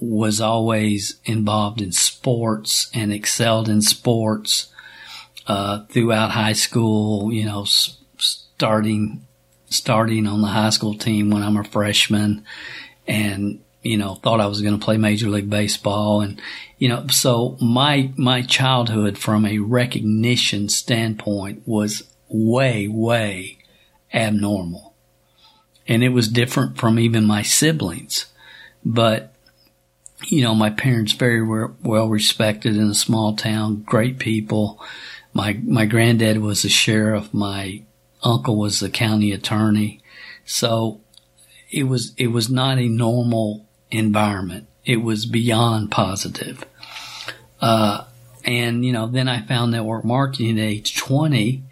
was 0.00 0.40
always 0.40 1.20
involved 1.24 1.80
in 1.80 1.92
sports 1.92 2.90
and 2.94 3.12
excelled 3.12 3.68
in 3.68 3.82
sports 3.82 4.68
uh, 5.46 5.84
throughout 5.86 6.30
high 6.30 6.54
school. 6.54 7.32
You 7.32 7.46
know, 7.46 7.62
s- 7.62 7.98
starting 8.18 9.26
starting 9.68 10.26
on 10.26 10.42
the 10.42 10.48
high 10.48 10.70
school 10.70 10.96
team 10.96 11.30
when 11.30 11.42
I'm 11.42 11.56
a 11.56 11.64
freshman, 11.64 12.44
and 13.06 13.60
you 13.86 13.96
know, 13.96 14.16
thought 14.16 14.40
I 14.40 14.46
was 14.46 14.62
going 14.62 14.78
to 14.78 14.84
play 14.84 14.96
Major 14.96 15.28
League 15.28 15.48
Baseball. 15.48 16.20
And, 16.20 16.42
you 16.76 16.88
know, 16.88 17.06
so 17.06 17.56
my, 17.60 18.10
my 18.16 18.42
childhood 18.42 19.16
from 19.16 19.46
a 19.46 19.60
recognition 19.60 20.68
standpoint 20.68 21.62
was 21.66 22.02
way, 22.28 22.88
way 22.88 23.58
abnormal. 24.12 24.94
And 25.86 26.02
it 26.02 26.08
was 26.08 26.26
different 26.26 26.78
from 26.78 26.98
even 26.98 27.24
my 27.24 27.42
siblings. 27.42 28.26
But, 28.84 29.32
you 30.26 30.42
know, 30.42 30.54
my 30.56 30.70
parents 30.70 31.12
very 31.12 31.42
well 31.44 32.08
respected 32.08 32.76
in 32.76 32.90
a 32.90 32.94
small 32.94 33.36
town, 33.36 33.84
great 33.86 34.18
people. 34.18 34.82
My, 35.36 35.60
my 35.64 35.84
granddad 35.84 36.38
was 36.38 36.64
a 36.64 36.70
sheriff. 36.70 37.32
My 37.34 37.82
uncle 38.22 38.56
was 38.56 38.80
the 38.80 38.88
county 38.88 39.32
attorney. 39.32 40.00
So 40.46 41.02
it 41.70 41.84
was, 41.84 42.14
it 42.16 42.28
was 42.28 42.48
not 42.48 42.78
a 42.78 42.88
normal 42.88 43.66
environment. 43.90 44.66
It 44.86 45.02
was 45.02 45.26
beyond 45.26 45.90
positive. 45.90 46.64
Uh, 47.60 48.04
and, 48.46 48.82
you 48.82 48.92
know, 48.92 49.08
then 49.08 49.28
I 49.28 49.42
found 49.42 49.72
network 49.72 50.06
marketing 50.06 50.58
at 50.58 50.64
age 50.64 50.96
20 50.96 51.62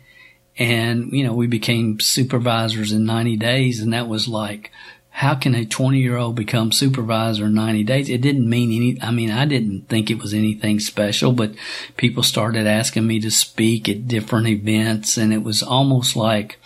and, 0.59 1.11
you 1.12 1.24
know, 1.24 1.33
we 1.33 1.46
became 1.46 2.00
supervisors 2.00 2.92
in 2.92 3.07
90 3.07 3.38
days. 3.38 3.81
And 3.81 3.94
that 3.94 4.09
was 4.09 4.29
like, 4.29 4.72
how 5.16 5.37
can 5.37 5.55
a 5.55 5.64
20 5.64 6.00
year 6.00 6.16
old 6.16 6.35
become 6.35 6.72
supervisor 6.72 7.46
in 7.46 7.55
90 7.55 7.85
days? 7.85 8.09
It 8.09 8.20
didn't 8.20 8.50
mean 8.50 8.72
any, 8.72 9.00
I 9.00 9.12
mean, 9.12 9.31
I 9.31 9.44
didn't 9.44 9.88
think 9.88 10.11
it 10.11 10.18
was 10.18 10.35
anything 10.35 10.81
special, 10.81 11.31
but 11.31 11.55
people 11.96 12.24
started 12.24 12.66
asking 12.66 13.07
me 13.07 13.20
to 13.20 13.31
speak 13.31 13.88
at 13.88 14.09
different 14.09 14.48
events. 14.48 15.16
And 15.16 15.33
it 15.33 15.44
was 15.44 15.62
almost 15.62 16.16
like 16.16 16.59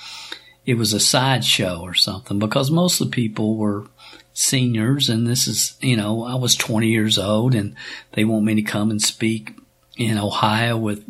it 0.65 0.79
was 0.79 0.95
a 0.95 0.99
sideshow 0.99 1.83
or 1.83 1.93
something 1.93 2.39
because 2.39 2.71
most 2.71 3.03
of 3.03 3.11
the 3.11 3.15
people 3.15 3.59
were 3.59 3.85
seniors. 4.33 5.11
And 5.11 5.27
this 5.27 5.47
is, 5.47 5.77
you 5.83 5.99
know, 5.99 6.25
I 6.25 6.35
was 6.37 6.55
20 6.55 6.89
years 6.89 7.19
old 7.19 7.55
and 7.55 7.77
they 8.13 8.25
want 8.25 8.47
me 8.47 8.55
to 8.55 8.63
come 8.63 8.91
and 8.91 9.03
speak 9.03 9.59
in 9.99 10.17
Ohio 10.17 10.79
with 10.79 11.05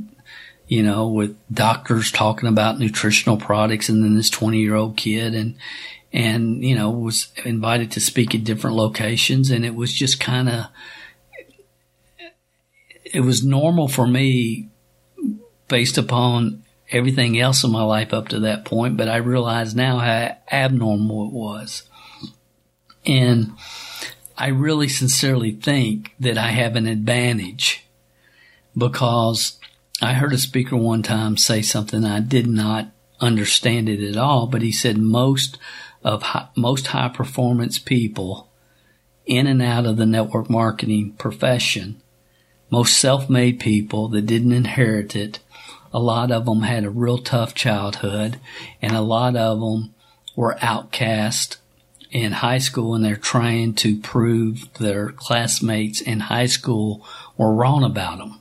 you 0.69 0.83
know, 0.83 1.09
with 1.09 1.37
doctors 1.53 2.13
talking 2.13 2.49
about 2.49 2.79
nutritional 2.79 3.39
products 3.39 3.89
and 3.89 4.05
then 4.05 4.15
this 4.15 4.31
20 4.31 4.59
year 4.59 4.75
old 4.75 4.97
kid 4.97 5.35
and, 5.35 5.57
and, 6.13 6.63
you 6.63 6.75
know, 6.75 6.91
was 6.91 7.29
invited 7.45 7.91
to 7.93 8.01
speak 8.01 8.35
at 8.35 8.45
different 8.45 8.77
locations 8.77 9.51
and 9.51 9.65
it 9.65 9.75
was 9.75 9.93
just 9.93 10.21
kind 10.21 10.49
of, 10.49 10.67
it 13.05 13.21
was 13.21 13.43
normal 13.43 13.89
for 13.89 14.07
me 14.07 14.69
based 15.69 15.97
upon 15.97 16.63
everything 16.91 17.39
else 17.39 17.65
in 17.65 17.71
my 17.71 17.83
life 17.83 18.13
up 18.13 18.29
to 18.29 18.41
that 18.41 18.67
point, 18.67 18.97
but 18.97 19.09
I 19.09 19.17
realize 19.17 19.75
now 19.75 19.99
how 19.99 20.37
abnormal 20.51 21.29
it 21.29 21.33
was. 21.33 21.83
And 23.07 23.53
I 24.37 24.49
really 24.49 24.89
sincerely 24.89 25.53
think 25.53 26.15
that 26.21 26.37
I 26.37 26.49
have 26.49 26.77
an 26.77 26.87
advantage 26.87 27.87
because 28.77 29.58
I 30.01 30.15
heard 30.15 30.33
a 30.33 30.39
speaker 30.39 30.77
one 30.77 31.03
time 31.03 31.37
say 31.37 31.63
something 31.63 32.05
I 32.05 32.21
did 32.21 32.47
not 32.47 32.89
understand 33.21 33.89
it 33.89 34.03
at 34.03 34.17
all, 34.17 34.47
but 34.47 34.63
he 34.63 34.71
said 34.71 34.99
most 34.99 35.59
of 36.05 36.23
high, 36.23 36.49
most 36.57 36.89
high 36.89 37.09
performance 37.09 37.79
people 37.79 38.49
in 39.27 39.47
and 39.47 39.61
out 39.61 39.87
of 39.87 39.97
the 39.97 40.07
network 40.07 40.49
marketing 40.49 41.15
profession, 41.19 42.01
most 42.71 42.99
self-made 42.99 43.59
people 43.59 44.09
that 44.09 44.23
didn't 44.23 44.53
inherit 44.53 45.17
it 45.17 45.41
a 45.93 45.99
lot 45.99 46.31
of 46.31 46.45
them 46.45 46.63
had 46.63 46.85
a 46.85 46.91
real 46.91 47.19
tough 47.19 47.55
childhood 47.55 48.39
and 48.83 48.95
a 48.95 49.01
lot 49.01 49.37
of 49.37 49.61
them 49.61 49.95
were 50.37 50.59
outcast 50.61 51.59
in 52.11 52.33
high 52.33 52.59
school 52.59 52.95
and 52.95 53.05
they're 53.05 53.17
trying 53.17 53.75
to 53.75 53.99
prove 53.99 54.73
their 54.75 55.11
classmates 55.11 56.01
in 56.01 56.21
high 56.21 56.47
school 56.47 57.05
were 57.37 57.53
wrong 57.53 57.85
about 57.85 58.19
them. 58.19 58.41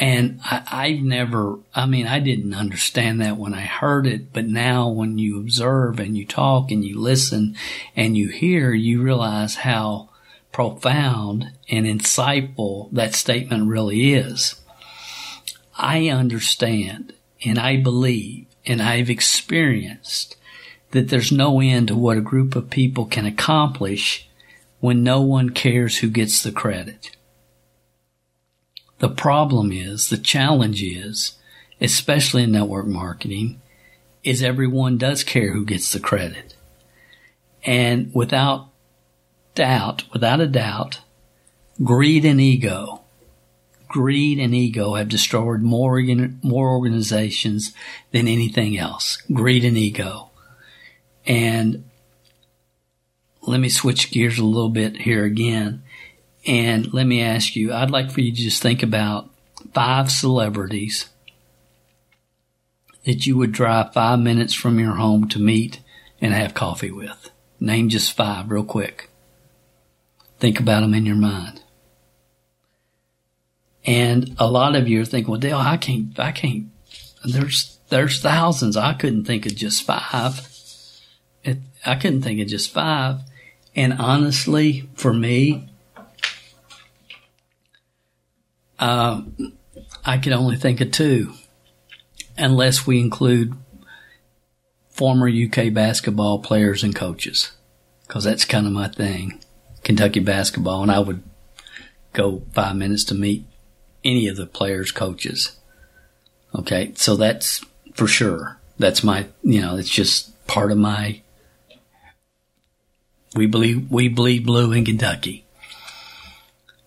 And 0.00 0.40
I, 0.42 0.62
I've 0.66 1.02
never, 1.02 1.58
I 1.74 1.84
mean, 1.84 2.06
I 2.06 2.20
didn't 2.20 2.54
understand 2.54 3.20
that 3.20 3.36
when 3.36 3.52
I 3.52 3.60
heard 3.60 4.06
it, 4.06 4.32
but 4.32 4.46
now 4.46 4.88
when 4.88 5.18
you 5.18 5.38
observe 5.38 6.00
and 6.00 6.16
you 6.16 6.24
talk 6.24 6.70
and 6.70 6.82
you 6.82 6.98
listen 6.98 7.54
and 7.94 8.16
you 8.16 8.28
hear, 8.28 8.72
you 8.72 9.02
realize 9.02 9.56
how 9.56 10.08
profound 10.52 11.52
and 11.68 11.84
insightful 11.84 12.90
that 12.92 13.14
statement 13.14 13.68
really 13.68 14.14
is. 14.14 14.54
I 15.76 16.08
understand 16.08 17.12
and 17.44 17.58
I 17.58 17.76
believe 17.76 18.46
and 18.64 18.80
I've 18.80 19.10
experienced 19.10 20.34
that 20.92 21.10
there's 21.10 21.30
no 21.30 21.60
end 21.60 21.88
to 21.88 21.94
what 21.94 22.16
a 22.16 22.22
group 22.22 22.56
of 22.56 22.70
people 22.70 23.04
can 23.04 23.26
accomplish 23.26 24.30
when 24.80 25.02
no 25.02 25.20
one 25.20 25.50
cares 25.50 25.98
who 25.98 26.08
gets 26.08 26.42
the 26.42 26.52
credit. 26.52 27.10
The 29.00 29.08
problem 29.08 29.72
is, 29.72 30.08
the 30.08 30.18
challenge 30.18 30.82
is, 30.82 31.38
especially 31.80 32.44
in 32.44 32.52
network 32.52 32.86
marketing, 32.86 33.60
is 34.22 34.42
everyone 34.42 34.98
does 34.98 35.24
care 35.24 35.52
who 35.52 35.64
gets 35.64 35.92
the 35.92 36.00
credit. 36.00 36.54
And 37.64 38.14
without 38.14 38.68
doubt, 39.54 40.04
without 40.12 40.40
a 40.40 40.46
doubt, 40.46 41.00
greed 41.82 42.26
and 42.26 42.40
ego, 42.40 43.00
greed 43.88 44.38
and 44.38 44.54
ego 44.54 44.94
have 44.94 45.08
destroyed 45.08 45.62
more, 45.62 46.00
more 46.42 46.70
organizations 46.70 47.72
than 48.12 48.28
anything 48.28 48.78
else. 48.78 49.16
Greed 49.32 49.64
and 49.64 49.78
ego. 49.78 50.30
And 51.26 51.84
let 53.40 53.60
me 53.60 53.70
switch 53.70 54.10
gears 54.10 54.38
a 54.38 54.44
little 54.44 54.68
bit 54.68 54.98
here 54.98 55.24
again. 55.24 55.82
And 56.46 56.92
let 56.92 57.06
me 57.06 57.20
ask 57.20 57.54
you, 57.54 57.72
I'd 57.72 57.90
like 57.90 58.10
for 58.10 58.20
you 58.20 58.32
to 58.32 58.42
just 58.42 58.62
think 58.62 58.82
about 58.82 59.28
five 59.72 60.10
celebrities 60.10 61.10
that 63.04 63.26
you 63.26 63.36
would 63.36 63.52
drive 63.52 63.92
five 63.92 64.18
minutes 64.18 64.54
from 64.54 64.78
your 64.78 64.94
home 64.94 65.28
to 65.28 65.38
meet 65.38 65.80
and 66.20 66.32
have 66.34 66.54
coffee 66.54 66.90
with. 66.90 67.30
Name 67.58 67.88
just 67.88 68.12
five 68.12 68.50
real 68.50 68.64
quick. 68.64 69.10
Think 70.38 70.60
about 70.60 70.80
them 70.80 70.94
in 70.94 71.06
your 71.06 71.16
mind. 71.16 71.62
And 73.84 74.34
a 74.38 74.46
lot 74.46 74.76
of 74.76 74.88
you 74.88 75.00
are 75.00 75.06
thinking, 75.06 75.30
well, 75.30 75.40
Dale, 75.40 75.58
I 75.58 75.76
can't, 75.76 76.18
I 76.18 76.32
can't, 76.32 76.66
there's, 77.24 77.78
there's 77.88 78.20
thousands. 78.20 78.76
I 78.76 78.94
couldn't 78.94 79.24
think 79.24 79.46
of 79.46 79.54
just 79.54 79.82
five. 79.82 80.46
It, 81.42 81.58
I 81.84 81.94
couldn't 81.94 82.22
think 82.22 82.40
of 82.40 82.48
just 82.48 82.70
five. 82.70 83.20
And 83.74 83.94
honestly, 83.94 84.88
for 84.94 85.12
me, 85.12 85.69
uh, 88.80 89.22
I 90.04 90.18
could 90.18 90.32
only 90.32 90.56
think 90.56 90.80
of 90.80 90.90
two, 90.90 91.34
unless 92.36 92.86
we 92.86 92.98
include 92.98 93.54
former 94.88 95.28
UK 95.28 95.72
basketball 95.72 96.40
players 96.40 96.82
and 96.82 96.94
coaches, 96.94 97.52
because 98.06 98.24
that's 98.24 98.44
kind 98.44 98.66
of 98.66 98.72
my 98.72 98.88
thing. 98.88 99.42
Kentucky 99.84 100.20
basketball, 100.20 100.82
and 100.82 100.90
I 100.90 100.98
would 100.98 101.22
go 102.12 102.42
five 102.52 102.76
minutes 102.76 103.04
to 103.04 103.14
meet 103.14 103.46
any 104.04 104.26
of 104.26 104.36
the 104.36 104.46
players' 104.46 104.92
coaches. 104.92 105.52
Okay, 106.54 106.92
so 106.96 107.16
that's 107.16 107.64
for 107.94 108.06
sure. 108.06 108.58
That's 108.78 109.04
my, 109.04 109.26
you 109.42 109.60
know, 109.60 109.76
it's 109.76 109.90
just 109.90 110.46
part 110.46 110.72
of 110.72 110.78
my 110.78 111.22
we 113.34 113.46
believe 113.46 113.90
we 113.90 114.08
bleed 114.08 114.44
blue 114.44 114.72
in 114.72 114.84
Kentucky. 114.84 115.44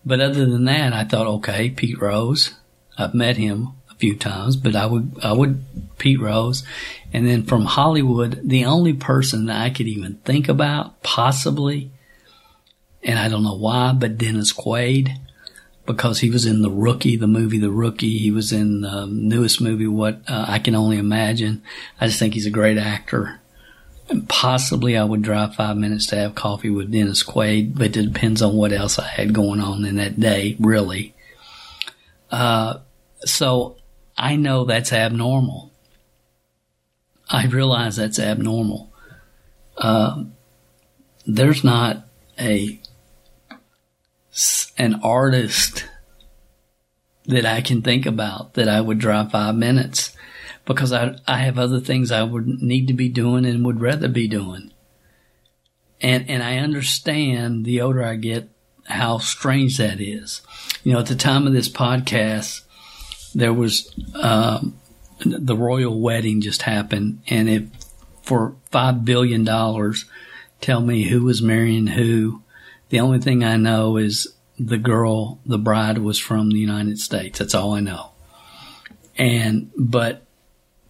But 0.06 0.20
other 0.20 0.46
than 0.46 0.66
that, 0.66 0.94
I 0.94 1.04
thought, 1.04 1.28
okay, 1.28 1.70
Pete 1.70 2.00
Rose. 2.02 2.54
I've 2.98 3.14
met 3.14 3.38
him 3.38 3.70
a 3.90 3.96
few 3.96 4.16
times, 4.16 4.56
but 4.56 4.76
I 4.76 4.86
would 4.86 5.18
I 5.24 5.34
would 5.34 5.64
Pete 5.98 6.20
Rose, 6.20 6.64
and 7.12 7.28
then 7.28 7.44
from 7.44 7.66
Hollywood, 7.66 8.42
the 8.44 8.66
only 8.66 8.94
person 8.94 9.46
that 9.48 9.62
I 9.62 9.70
could 9.70 9.88
even 9.88 10.16
think 10.26 10.48
about 10.48 11.02
possibly, 11.02 11.92
and 13.02 13.18
I 13.18 13.30
don't 13.30 13.44
know 13.44 13.58
why, 13.58 13.94
but 13.94 14.18
Dennis 14.18 14.54
Quaid, 14.54 15.18
because 15.86 16.20
he 16.20 16.30
was 16.30 16.46
in 16.46 16.62
the 16.62 16.72
Rookie, 16.72 17.18
the 17.18 17.28
movie 17.28 17.58
The 17.58 17.72
Rookie. 17.72 18.18
He 18.18 18.32
was 18.32 18.52
in 18.52 18.82
the 18.82 19.06
newest 19.06 19.60
movie, 19.60 19.88
What 19.88 20.22
uh, 20.28 20.46
I 20.48 20.60
Can 20.60 20.76
Only 20.76 20.98
Imagine. 20.98 21.62
I 22.00 22.08
just 22.08 22.20
think 22.20 22.34
he's 22.34 22.46
a 22.46 22.52
great 22.52 22.78
actor. 22.78 23.40
Possibly 24.28 24.98
I 24.98 25.04
would 25.04 25.22
drive 25.22 25.56
five 25.56 25.78
minutes 25.78 26.08
to 26.08 26.16
have 26.16 26.36
coffee 26.36 26.70
with 26.70 26.92
Dennis 26.92 27.24
Quaid, 27.24 27.76
but 27.76 27.96
it 27.98 28.14
depends 28.14 28.42
on 28.42 28.56
what 28.56 28.74
else 28.74 29.00
I 29.00 29.08
had 29.08 29.34
going 29.34 29.60
on 29.60 29.86
in 29.86 29.96
that 29.96 30.20
day, 30.20 30.56
really. 30.60 31.14
Uh, 32.32 32.80
so 33.22 33.78
I 34.18 34.36
know 34.36 34.66
that's 34.66 34.94
abnormal. 34.94 35.72
I 37.30 37.48
realize 37.48 37.96
that's 37.96 38.20
abnormal. 38.20 38.92
Uh, 39.78 40.26
there's 41.26 41.64
not 41.64 42.06
a 42.40 42.80
an 44.78 45.00
artist 45.04 45.86
that 47.26 47.46
I 47.46 47.62
can 47.62 47.82
think 47.82 48.06
about 48.06 48.56
that 48.56 48.68
I 48.68 48.82
would 48.82 48.98
drive 48.98 49.32
five 49.32 49.56
minutes 49.56 50.16
because 50.66 50.94
I, 50.94 51.18
I 51.28 51.38
have 51.40 51.60
other 51.60 51.80
things 51.80 52.12
I 52.12 52.24
would 52.24 52.48
need 52.48 52.88
to 52.88 52.94
be 52.94 53.10
doing 53.10 53.46
and 53.46 53.66
would 53.66 53.82
rather 53.82 54.08
be 54.08 54.28
doing. 54.28 54.72
And, 56.02 56.30
and 56.30 56.44
I 56.44 56.58
understand 56.58 57.66
the 57.66 57.82
older 57.82 58.04
I 58.04 58.16
get 58.16 58.50
how 58.86 59.18
strange 59.18 59.78
that 59.78 60.02
is. 60.02 60.42
You 60.84 60.94
know, 60.94 61.00
at 61.00 61.08
the 61.08 61.16
time 61.16 61.48
of 61.48 61.54
this 61.54 61.70
podcast, 61.70 62.62
there 63.34 63.54
was, 63.54 63.94
um, 64.16 64.80
the 65.26 65.56
royal 65.56 66.00
wedding 66.00 66.42
just 66.42 66.64
happened. 66.64 67.22
And 67.30 67.50
if 67.50 67.64
for 68.22 68.56
$5 68.72 69.06
billion, 69.06 69.46
tell 70.62 70.82
me 70.82 71.04
who 71.04 71.24
was 71.24 71.42
marrying 71.42 71.88
who, 71.88 72.42
the 72.90 73.00
only 73.00 73.20
thing 73.20 73.44
I 73.44 73.56
know 73.56 73.98
is 73.98 74.34
the 74.60 74.78
girl, 74.78 75.40
the 75.46 75.58
bride 75.58 75.98
was 75.98 76.20
from 76.20 76.50
the 76.50 76.60
United 76.60 77.00
States. 77.00 77.40
That's 77.40 77.56
all 77.56 77.74
I 77.74 77.80
know. 77.80 78.12
And, 79.18 79.72
but 79.78 80.23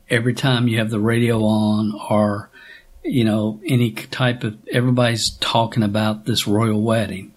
every 0.10 0.34
time 0.34 0.68
you 0.68 0.80
have 0.80 0.90
the 0.90 1.00
radio 1.00 1.44
on 1.44 1.94
or, 2.10 2.50
you 3.04 3.24
know, 3.24 3.60
any 3.66 3.92
type 3.92 4.44
of, 4.44 4.58
everybody's 4.72 5.32
talking 5.38 5.84
about 5.84 6.26
this 6.26 6.48
royal 6.48 6.82
wedding. 6.82 7.34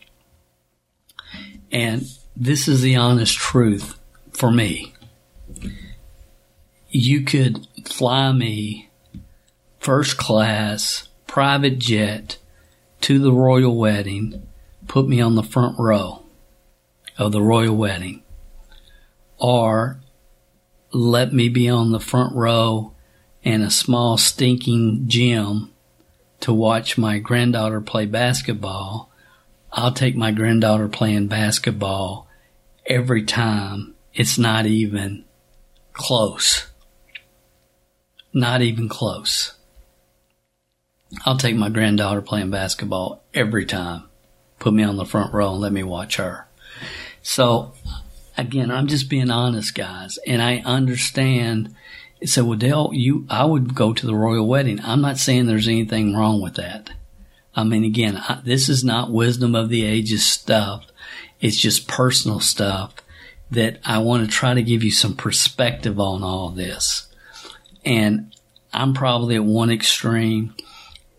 And 1.73 2.05
this 2.37 2.69
is 2.69 2.83
the 2.83 2.97
honest 2.97 3.37
truth 3.37 3.99
for 4.33 4.51
me. 4.51 4.95
You 6.89 7.23
could 7.23 7.67
fly 7.85 8.33
me 8.33 8.91
first 9.79 10.17
class, 10.17 11.09
private 11.27 11.79
jet 11.79 12.39
to 13.03 13.19
the 13.19 13.33
royal 13.33 13.77
wedding, 13.77 14.47
put 14.89 15.09
me 15.09 15.21
on 15.21 15.35
the 15.35 15.43
front 15.43 15.79
row 15.79 16.23
of 17.19 17.33
the 17.33 17.43
royal 17.43 17.77
wedding, 17.77 18.23
or 19.39 20.01
let 20.93 21.33
me 21.33 21.49
be 21.49 21.69
on 21.69 21.93
the 21.93 22.01
front 22.01 22.35
row 22.35 22.93
in 23.43 23.63
a 23.63 23.71
small 23.71 24.17
stinking 24.19 25.05
gym 25.07 25.73
to 26.41 26.53
watch 26.53 26.99
my 26.99 27.19
granddaughter 27.19 27.81
play 27.81 28.07
basketball, 28.07 29.11
I'll 29.73 29.93
take 29.93 30.17
my 30.17 30.33
granddaughter 30.33 30.89
playing 30.89 31.29
basketball 31.29 32.29
every 32.87 33.25
time. 33.25 33.95
It's 34.15 34.39
not 34.39 34.67
even 34.67 35.25
close. 35.93 36.67
Not 38.33 38.63
even 38.63 38.89
close. 38.89 39.55
I'll 41.25 41.37
take 41.37 41.57
my 41.57 41.69
granddaughter 41.69 42.23
playing 42.23 42.51
basketball 42.51 43.23
every 43.33 43.65
time. 43.65 44.05
Put 44.59 44.75
me 44.75 44.83
on 44.83 44.97
the 44.97 45.05
front 45.05 45.33
row 45.33 45.53
and 45.53 45.61
let 45.61 45.73
me 45.73 45.83
watch 45.83 46.17
her. 46.17 46.49
So 47.23 47.73
again, 48.37 48.71
I'm 48.71 48.87
just 48.87 49.09
being 49.09 49.31
honest, 49.31 49.75
guys, 49.75 50.19
and 50.27 50.43
I 50.43 50.59
understand. 50.65 51.75
So, 52.25 52.45
well, 52.45 52.59
Dale, 52.59 52.91
you, 52.93 53.27
I 53.29 53.45
would 53.45 53.75
go 53.75 53.93
to 53.93 54.07
the 54.07 54.15
royal 54.15 54.47
wedding. 54.47 54.81
I'm 54.83 55.01
not 55.01 55.19
saying 55.19 55.47
there's 55.47 55.69
anything 55.69 56.15
wrong 56.15 56.41
with 56.41 56.55
that. 56.55 56.91
I 57.55 57.65
mean, 57.65 57.85
again, 57.85 58.17
I, 58.17 58.41
this 58.45 58.69
is 58.69 58.85
not 58.85 59.11
wisdom 59.11 59.55
of 59.55 59.69
the 59.69 59.85
ages 59.85 60.25
stuff. 60.25 60.87
It's 61.41 61.57
just 61.57 61.89
personal 61.89 62.41
stuff 62.41 62.95
that 63.51 63.79
I 63.85 63.99
want 63.99 64.25
to 64.25 64.31
try 64.31 64.55
to 64.55 64.63
give 64.63 64.83
you 64.83 64.91
some 64.91 65.15
perspective 65.15 66.01
on 66.01 66.23
all 66.23 66.51
this. 66.51 67.09
And 67.85 68.35
I'm 68.73 68.93
probably 68.93 69.37
at 69.37 69.45
one 69.45 69.71
extreme 69.71 70.55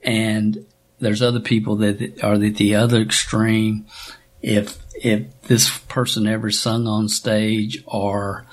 and 0.04 0.66
there's 1.00 1.22
other 1.22 1.40
people 1.40 1.76
that 1.78 2.24
are 2.24 2.34
at 2.34 2.56
the 2.56 2.76
other 2.76 3.02
extreme. 3.02 3.86
If 4.42 4.78
if 5.04 5.42
this 5.44 5.78
person 5.88 6.28
ever 6.28 6.52
sung 6.52 6.88
on 6.88 7.10
stage 7.10 7.84
or 7.86 8.46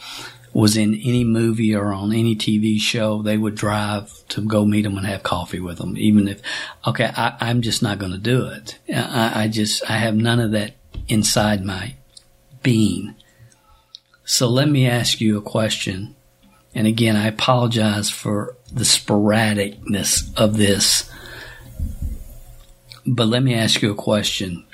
was 0.55 0.77
in 0.77 0.95
any 0.95 1.25
movie 1.25 1.75
or 1.75 1.93
on 1.93 2.13
any 2.13 2.37
TV 2.37 2.79
show, 2.79 3.23
they 3.23 3.37
would 3.37 3.57
drive 3.57 4.13
to 4.29 4.41
go 4.41 4.65
meet 4.65 4.83
them 4.83 4.97
and 4.97 5.07
have 5.07 5.25
coffee 5.25 5.59
with 5.59 5.79
them. 5.79 5.97
Even 5.99 6.29
if, 6.29 6.41
okay, 6.87 7.11
I, 7.17 7.51
am 7.51 7.61
just 7.61 7.83
not 7.83 7.99
going 7.99 8.13
to 8.13 8.19
do 8.19 8.47
it. 8.47 8.79
I, 8.89 9.43
I 9.43 9.49
just, 9.49 9.83
I 9.91 9.99
have 9.99 10.15
none 10.15 10.39
of 10.39 10.53
that 10.53 10.77
inside 11.09 11.65
my 11.65 11.97
being. 12.63 13.17
So 14.25 14.49
let 14.49 14.69
me 14.69 14.87
ask 14.87 15.21
you 15.21 15.37
a 15.37 15.43
question. 15.43 16.15
And 16.73 16.87
again, 16.87 17.17
I 17.17 17.27
apologize 17.27 18.09
for 18.09 18.57
the 18.73 18.85
sporadicness 18.85 20.33
of 20.37 20.57
this. 20.57 21.11
But 23.05 23.27
let 23.27 23.43
me 23.43 23.55
ask 23.55 23.83
you 23.83 23.91
a 23.91 23.97
question. 23.97 24.65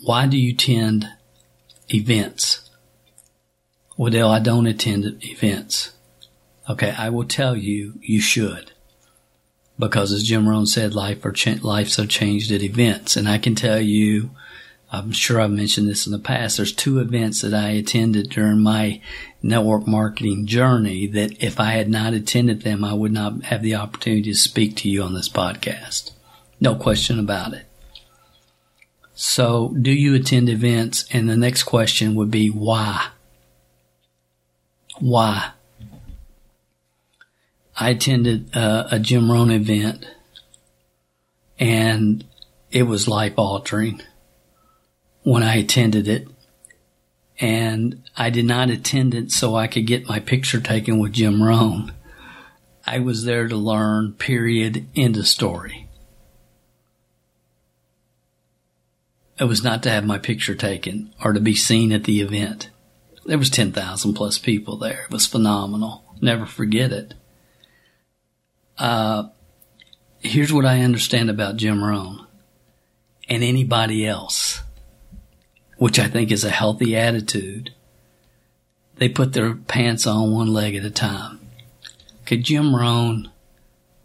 Why 0.00 0.26
do 0.26 0.38
you 0.38 0.52
attend 0.52 1.08
events? 1.88 2.70
Well, 3.96 4.30
I 4.30 4.38
don't 4.38 4.66
attend 4.66 5.24
events. 5.24 5.92
Okay, 6.70 6.94
I 6.96 7.08
will 7.10 7.24
tell 7.24 7.56
you, 7.56 7.94
you 8.00 8.20
should. 8.20 8.72
Because 9.78 10.12
as 10.12 10.22
Jim 10.22 10.48
Rohn 10.48 10.66
said, 10.66 10.94
life 10.94 11.24
or 11.24 11.32
cha- 11.32 11.56
life's 11.62 11.94
so 11.94 12.04
changed 12.04 12.52
at 12.52 12.62
events. 12.62 13.16
And 13.16 13.28
I 13.28 13.38
can 13.38 13.54
tell 13.54 13.80
you, 13.80 14.30
I'm 14.90 15.12
sure 15.12 15.40
I've 15.40 15.50
mentioned 15.50 15.88
this 15.88 16.06
in 16.06 16.12
the 16.12 16.18
past, 16.18 16.56
there's 16.56 16.72
two 16.72 16.98
events 16.98 17.42
that 17.42 17.54
I 17.54 17.70
attended 17.70 18.30
during 18.30 18.60
my 18.60 19.00
network 19.42 19.86
marketing 19.86 20.46
journey 20.46 21.06
that 21.08 21.42
if 21.42 21.60
I 21.60 21.72
had 21.72 21.88
not 21.88 22.14
attended 22.14 22.62
them, 22.62 22.84
I 22.84 22.94
would 22.94 23.12
not 23.12 23.44
have 23.44 23.62
the 23.62 23.74
opportunity 23.76 24.22
to 24.30 24.34
speak 24.34 24.76
to 24.76 24.88
you 24.88 25.02
on 25.02 25.14
this 25.14 25.28
podcast. 25.28 26.12
No 26.60 26.74
question 26.74 27.18
about 27.18 27.52
it. 27.52 27.67
So, 29.20 29.70
do 29.70 29.90
you 29.90 30.14
attend 30.14 30.48
events? 30.48 31.04
And 31.10 31.28
the 31.28 31.36
next 31.36 31.64
question 31.64 32.14
would 32.14 32.30
be 32.30 32.50
why? 32.50 33.08
Why? 35.00 35.50
I 37.76 37.90
attended 37.90 38.56
uh, 38.56 38.86
a 38.92 39.00
Jim 39.00 39.32
Rohn 39.32 39.50
event 39.50 40.06
and 41.58 42.24
it 42.70 42.84
was 42.84 43.08
life 43.08 43.32
altering 43.36 44.00
when 45.24 45.42
I 45.42 45.56
attended 45.56 46.06
it. 46.06 46.28
And 47.40 48.04
I 48.16 48.30
did 48.30 48.44
not 48.44 48.70
attend 48.70 49.14
it 49.14 49.32
so 49.32 49.56
I 49.56 49.66
could 49.66 49.88
get 49.88 50.08
my 50.08 50.20
picture 50.20 50.60
taken 50.60 51.00
with 51.00 51.14
Jim 51.14 51.42
Rohn. 51.42 51.92
I 52.86 53.00
was 53.00 53.24
there 53.24 53.48
to 53.48 53.56
learn, 53.56 54.12
period, 54.12 54.86
end 54.94 55.16
of 55.16 55.26
story. 55.26 55.87
It 59.40 59.44
was 59.44 59.62
not 59.62 59.82
to 59.84 59.90
have 59.90 60.04
my 60.04 60.18
picture 60.18 60.54
taken 60.54 61.14
or 61.24 61.32
to 61.32 61.40
be 61.40 61.54
seen 61.54 61.92
at 61.92 62.04
the 62.04 62.20
event. 62.20 62.70
There 63.24 63.38
was 63.38 63.50
10,000 63.50 64.14
plus 64.14 64.38
people 64.38 64.76
there. 64.76 65.02
It 65.04 65.10
was 65.10 65.26
phenomenal. 65.26 66.02
Never 66.20 66.46
forget 66.46 66.92
it. 66.92 67.14
Uh, 68.76 69.28
here's 70.20 70.52
what 70.52 70.64
I 70.64 70.80
understand 70.80 71.30
about 71.30 71.56
Jim 71.56 71.82
Rohn 71.82 72.26
and 73.28 73.44
anybody 73.44 74.06
else, 74.06 74.62
which 75.76 75.98
I 75.98 76.08
think 76.08 76.32
is 76.32 76.44
a 76.44 76.50
healthy 76.50 76.96
attitude. 76.96 77.74
They 78.96 79.08
put 79.08 79.32
their 79.32 79.54
pants 79.54 80.06
on 80.06 80.32
one 80.32 80.52
leg 80.52 80.74
at 80.74 80.84
a 80.84 80.90
time. 80.90 81.38
Okay, 82.22 82.38
Jim 82.38 82.74
Rohn 82.74 83.30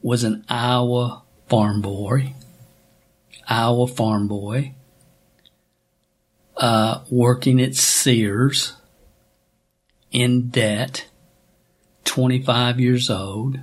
was 0.02 0.24
an 0.24 0.46
Iowa 0.48 1.24
farm 1.48 1.82
boy, 1.82 2.34
Iowa 3.48 3.88
farm 3.88 4.28
boy, 4.28 4.74
uh, 6.58 7.02
working 7.10 7.62
at 7.62 7.76
Sears 7.76 8.74
in 10.12 10.50
debt, 10.50 11.08
25 12.06 12.80
years 12.80 13.10
old, 13.10 13.60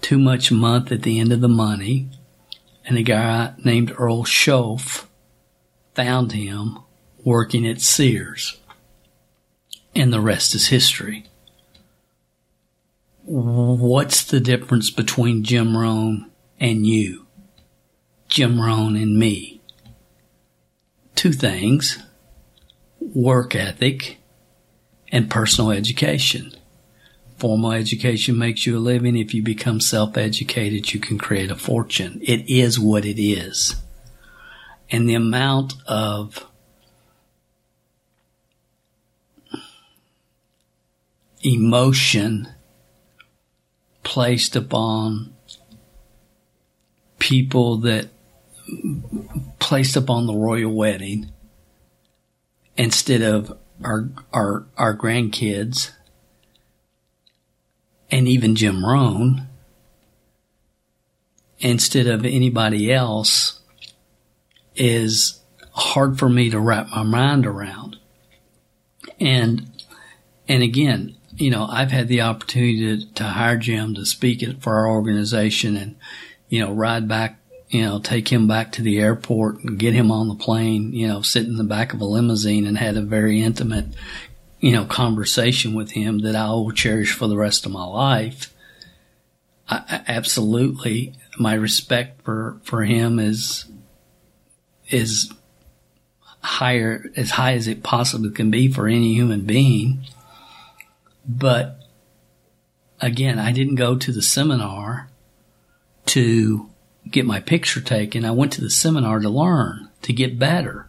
too 0.00 0.18
much 0.18 0.52
month 0.52 0.92
at 0.92 1.02
the 1.02 1.20
end 1.20 1.32
of 1.32 1.40
the 1.40 1.48
money, 1.48 2.08
and 2.84 2.98
a 2.98 3.02
guy 3.02 3.54
named 3.64 3.92
Earl 3.96 4.24
Shoaff 4.24 5.06
found 5.94 6.32
him 6.32 6.78
working 7.24 7.66
at 7.66 7.80
Sears. 7.80 8.58
And 9.94 10.12
the 10.12 10.20
rest 10.20 10.54
is 10.54 10.68
history. 10.68 11.24
What's 13.24 14.22
the 14.22 14.38
difference 14.38 14.90
between 14.90 15.42
Jim 15.42 15.76
Rohn 15.76 16.30
and 16.60 16.86
you? 16.86 17.26
Jim 18.28 18.60
Rohn 18.60 18.94
and 18.94 19.18
me? 19.18 19.60
Two 21.16 21.32
things. 21.32 21.98
Work 23.14 23.54
ethic 23.54 24.18
and 25.10 25.30
personal 25.30 25.70
education. 25.70 26.52
Formal 27.38 27.72
education 27.72 28.38
makes 28.38 28.66
you 28.66 28.76
a 28.76 28.80
living. 28.80 29.16
If 29.16 29.34
you 29.34 29.42
become 29.42 29.80
self-educated, 29.80 30.92
you 30.92 31.00
can 31.00 31.18
create 31.18 31.50
a 31.50 31.56
fortune. 31.56 32.18
It 32.22 32.48
is 32.50 32.80
what 32.80 33.04
it 33.04 33.22
is. 33.22 33.76
And 34.90 35.08
the 35.08 35.14
amount 35.14 35.74
of 35.86 36.46
emotion 41.42 42.48
placed 44.02 44.56
upon 44.56 45.34
people 47.18 47.76
that 47.78 48.08
placed 49.58 49.96
upon 49.96 50.26
the 50.26 50.34
royal 50.34 50.72
wedding 50.72 51.30
instead 52.76 53.22
of 53.22 53.56
our 53.84 54.08
our 54.32 54.66
our 54.76 54.96
grandkids 54.96 55.90
and 58.10 58.28
even 58.28 58.54
Jim 58.54 58.84
Rohn 58.84 59.48
instead 61.58 62.06
of 62.06 62.24
anybody 62.24 62.92
else 62.92 63.60
is 64.74 65.40
hard 65.72 66.18
for 66.18 66.28
me 66.28 66.50
to 66.50 66.60
wrap 66.60 66.88
my 66.90 67.02
mind 67.02 67.46
around. 67.46 67.96
And 69.18 69.70
and 70.48 70.62
again, 70.62 71.16
you 71.36 71.50
know, 71.50 71.66
I've 71.66 71.90
had 71.90 72.08
the 72.08 72.22
opportunity 72.22 73.04
to, 73.04 73.14
to 73.14 73.24
hire 73.24 73.56
Jim 73.56 73.94
to 73.94 74.06
speak 74.06 74.44
for 74.62 74.76
our 74.76 74.88
organization 74.88 75.76
and, 75.76 75.96
you 76.48 76.60
know, 76.60 76.72
ride 76.72 77.08
back 77.08 77.40
you 77.76 77.84
know, 77.84 77.98
take 77.98 78.32
him 78.32 78.48
back 78.48 78.72
to 78.72 78.80
the 78.80 78.98
airport 78.98 79.62
and 79.62 79.78
get 79.78 79.92
him 79.92 80.10
on 80.10 80.28
the 80.28 80.34
plane, 80.34 80.94
you 80.94 81.06
know, 81.06 81.20
sit 81.20 81.44
in 81.44 81.56
the 81.56 81.62
back 81.62 81.92
of 81.92 82.00
a 82.00 82.06
limousine 82.06 82.64
and 82.64 82.78
had 82.78 82.96
a 82.96 83.02
very 83.02 83.42
intimate, 83.42 83.84
you 84.60 84.72
know, 84.72 84.86
conversation 84.86 85.74
with 85.74 85.90
him 85.90 86.20
that 86.20 86.34
I 86.34 86.48
will 86.48 86.72
cherish 86.72 87.12
for 87.12 87.26
the 87.26 87.36
rest 87.36 87.66
of 87.66 87.72
my 87.72 87.84
life. 87.84 88.54
I, 89.68 90.00
absolutely, 90.08 91.12
my 91.38 91.52
respect 91.52 92.22
for, 92.22 92.58
for 92.64 92.82
him 92.82 93.18
is, 93.18 93.66
is 94.88 95.30
higher, 96.40 97.04
as 97.14 97.32
high 97.32 97.52
as 97.52 97.68
it 97.68 97.82
possibly 97.82 98.30
can 98.30 98.50
be 98.50 98.72
for 98.72 98.88
any 98.88 99.12
human 99.12 99.42
being. 99.42 100.02
But 101.28 101.78
again, 103.02 103.38
I 103.38 103.52
didn't 103.52 103.74
go 103.74 103.96
to 103.98 104.12
the 104.12 104.22
seminar 104.22 105.10
to 106.06 106.70
get 107.16 107.26
my 107.26 107.40
picture 107.40 107.80
taken. 107.80 108.26
I 108.26 108.30
went 108.30 108.52
to 108.52 108.60
the 108.60 108.70
seminar 108.70 109.20
to 109.20 109.30
learn, 109.30 109.88
to 110.02 110.12
get 110.12 110.38
better. 110.38 110.86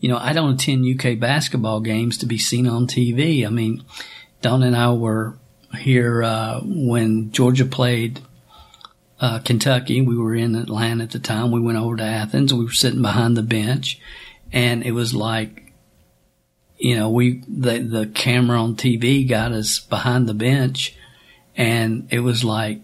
You 0.00 0.08
know, 0.08 0.18
I 0.18 0.32
don't 0.32 0.54
attend 0.54 0.84
UK 0.84 1.18
basketball 1.18 1.80
games 1.80 2.18
to 2.18 2.26
be 2.26 2.38
seen 2.38 2.66
on 2.66 2.88
TV. 2.88 3.46
I 3.46 3.50
mean, 3.50 3.84
Dawn 4.42 4.64
and 4.64 4.76
I 4.76 4.92
were 4.92 5.38
here 5.78 6.24
uh, 6.24 6.60
when 6.64 7.30
Georgia 7.30 7.64
played 7.64 8.20
uh, 9.20 9.38
Kentucky. 9.38 10.00
We 10.00 10.18
were 10.18 10.34
in 10.34 10.56
Atlanta 10.56 11.04
at 11.04 11.12
the 11.12 11.20
time. 11.20 11.52
We 11.52 11.60
went 11.60 11.78
over 11.78 11.96
to 11.96 12.02
Athens. 12.02 12.52
We 12.52 12.64
were 12.64 12.72
sitting 12.72 13.00
behind 13.00 13.36
the 13.36 13.42
bench, 13.42 14.00
and 14.52 14.82
it 14.82 14.90
was 14.90 15.14
like, 15.14 15.72
you 16.76 16.96
know, 16.96 17.10
we 17.10 17.42
the 17.46 17.78
the 17.78 18.06
camera 18.08 18.60
on 18.60 18.74
TV 18.74 19.26
got 19.26 19.52
us 19.52 19.78
behind 19.78 20.28
the 20.28 20.34
bench, 20.34 20.96
and 21.56 22.08
it 22.10 22.20
was 22.20 22.42
like 22.42 22.80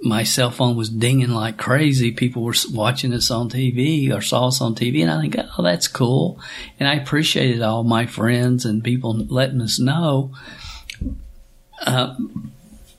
my 0.00 0.22
cell 0.22 0.50
phone 0.50 0.76
was 0.76 0.88
dinging 0.88 1.30
like 1.30 1.56
crazy. 1.56 2.12
People 2.12 2.42
were 2.42 2.54
watching 2.72 3.12
us 3.12 3.30
on 3.30 3.50
TV 3.50 4.14
or 4.14 4.20
saw 4.20 4.48
us 4.48 4.60
on 4.60 4.74
TV, 4.74 5.02
and 5.02 5.10
I 5.10 5.20
think, 5.20 5.36
oh, 5.58 5.62
that's 5.62 5.88
cool. 5.88 6.40
And 6.78 6.88
I 6.88 6.94
appreciated 6.94 7.62
all 7.62 7.82
my 7.82 8.06
friends 8.06 8.64
and 8.64 8.84
people 8.84 9.14
letting 9.14 9.60
us 9.60 9.78
know. 9.78 10.32
Uh, 11.84 12.14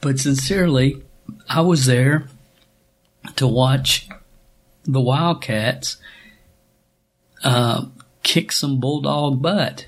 but 0.01 0.19
sincerely, 0.19 1.01
I 1.47 1.61
was 1.61 1.85
there 1.85 2.27
to 3.35 3.47
watch 3.47 4.07
the 4.83 5.01
Wildcats 5.01 5.97
uh, 7.43 7.85
kick 8.23 8.51
some 8.51 8.79
bulldog 8.79 9.41
butt. 9.41 9.87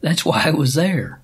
That's 0.00 0.24
why 0.24 0.44
I 0.46 0.50
was 0.50 0.74
there. 0.74 1.20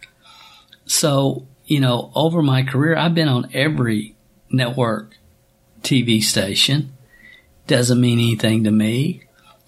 So, 0.84 1.46
you 1.64 1.80
know, 1.80 2.10
over 2.14 2.42
my 2.42 2.62
career, 2.62 2.96
I've 2.96 3.14
been 3.14 3.28
on 3.28 3.50
every 3.52 4.16
network 4.52 5.16
TV 5.82 6.22
station. 6.22 6.92
Doesn't 7.66 8.00
mean 8.00 8.18
anything 8.18 8.64
to 8.64 8.70
me. 8.70 9.22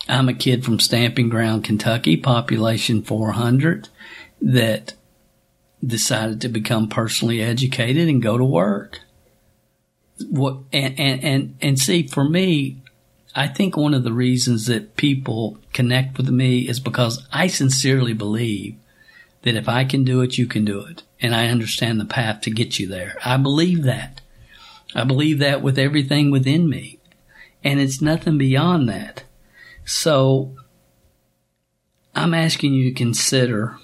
I'm 0.08 0.28
a 0.28 0.34
kid 0.34 0.64
from 0.64 0.80
Stamping 0.80 1.28
Ground, 1.28 1.64
Kentucky, 1.64 2.16
population 2.16 3.02
400, 3.02 3.88
that 4.42 4.94
decided 5.84 6.40
to 6.40 6.48
become 6.48 6.88
personally 6.88 7.40
educated 7.40 8.08
and 8.08 8.22
go 8.22 8.36
to 8.36 8.44
work. 8.44 9.00
What 10.28 10.58
and, 10.72 10.98
and, 10.98 11.24
and, 11.24 11.56
and 11.60 11.78
see 11.78 12.06
for 12.06 12.28
me, 12.28 12.82
I 13.34 13.48
think 13.48 13.76
one 13.76 13.94
of 13.94 14.04
the 14.04 14.12
reasons 14.12 14.66
that 14.66 14.96
people 14.96 15.58
connect 15.72 16.18
with 16.18 16.28
me 16.28 16.68
is 16.68 16.78
because 16.78 17.26
I 17.32 17.48
sincerely 17.48 18.12
believe 18.12 18.76
that 19.42 19.56
if 19.56 19.68
I 19.68 19.84
can 19.84 20.04
do 20.04 20.20
it, 20.20 20.38
you 20.38 20.46
can 20.46 20.64
do 20.64 20.80
it. 20.80 21.02
And 21.20 21.34
I 21.34 21.48
understand 21.48 22.00
the 22.00 22.04
path 22.04 22.42
to 22.42 22.50
get 22.50 22.78
you 22.78 22.86
there. 22.86 23.16
I 23.24 23.36
believe 23.36 23.82
that. 23.84 24.20
I 24.94 25.04
believe 25.04 25.38
that 25.40 25.62
with 25.62 25.78
everything 25.78 26.30
within 26.30 26.68
me. 26.68 27.00
And 27.62 27.80
it's 27.80 28.00
nothing 28.00 28.38
beyond 28.38 28.88
that. 28.88 29.24
So 29.84 30.54
I'm 32.14 32.34
asking 32.34 32.74
you 32.74 32.90
to 32.90 32.94
consider, 32.94 33.76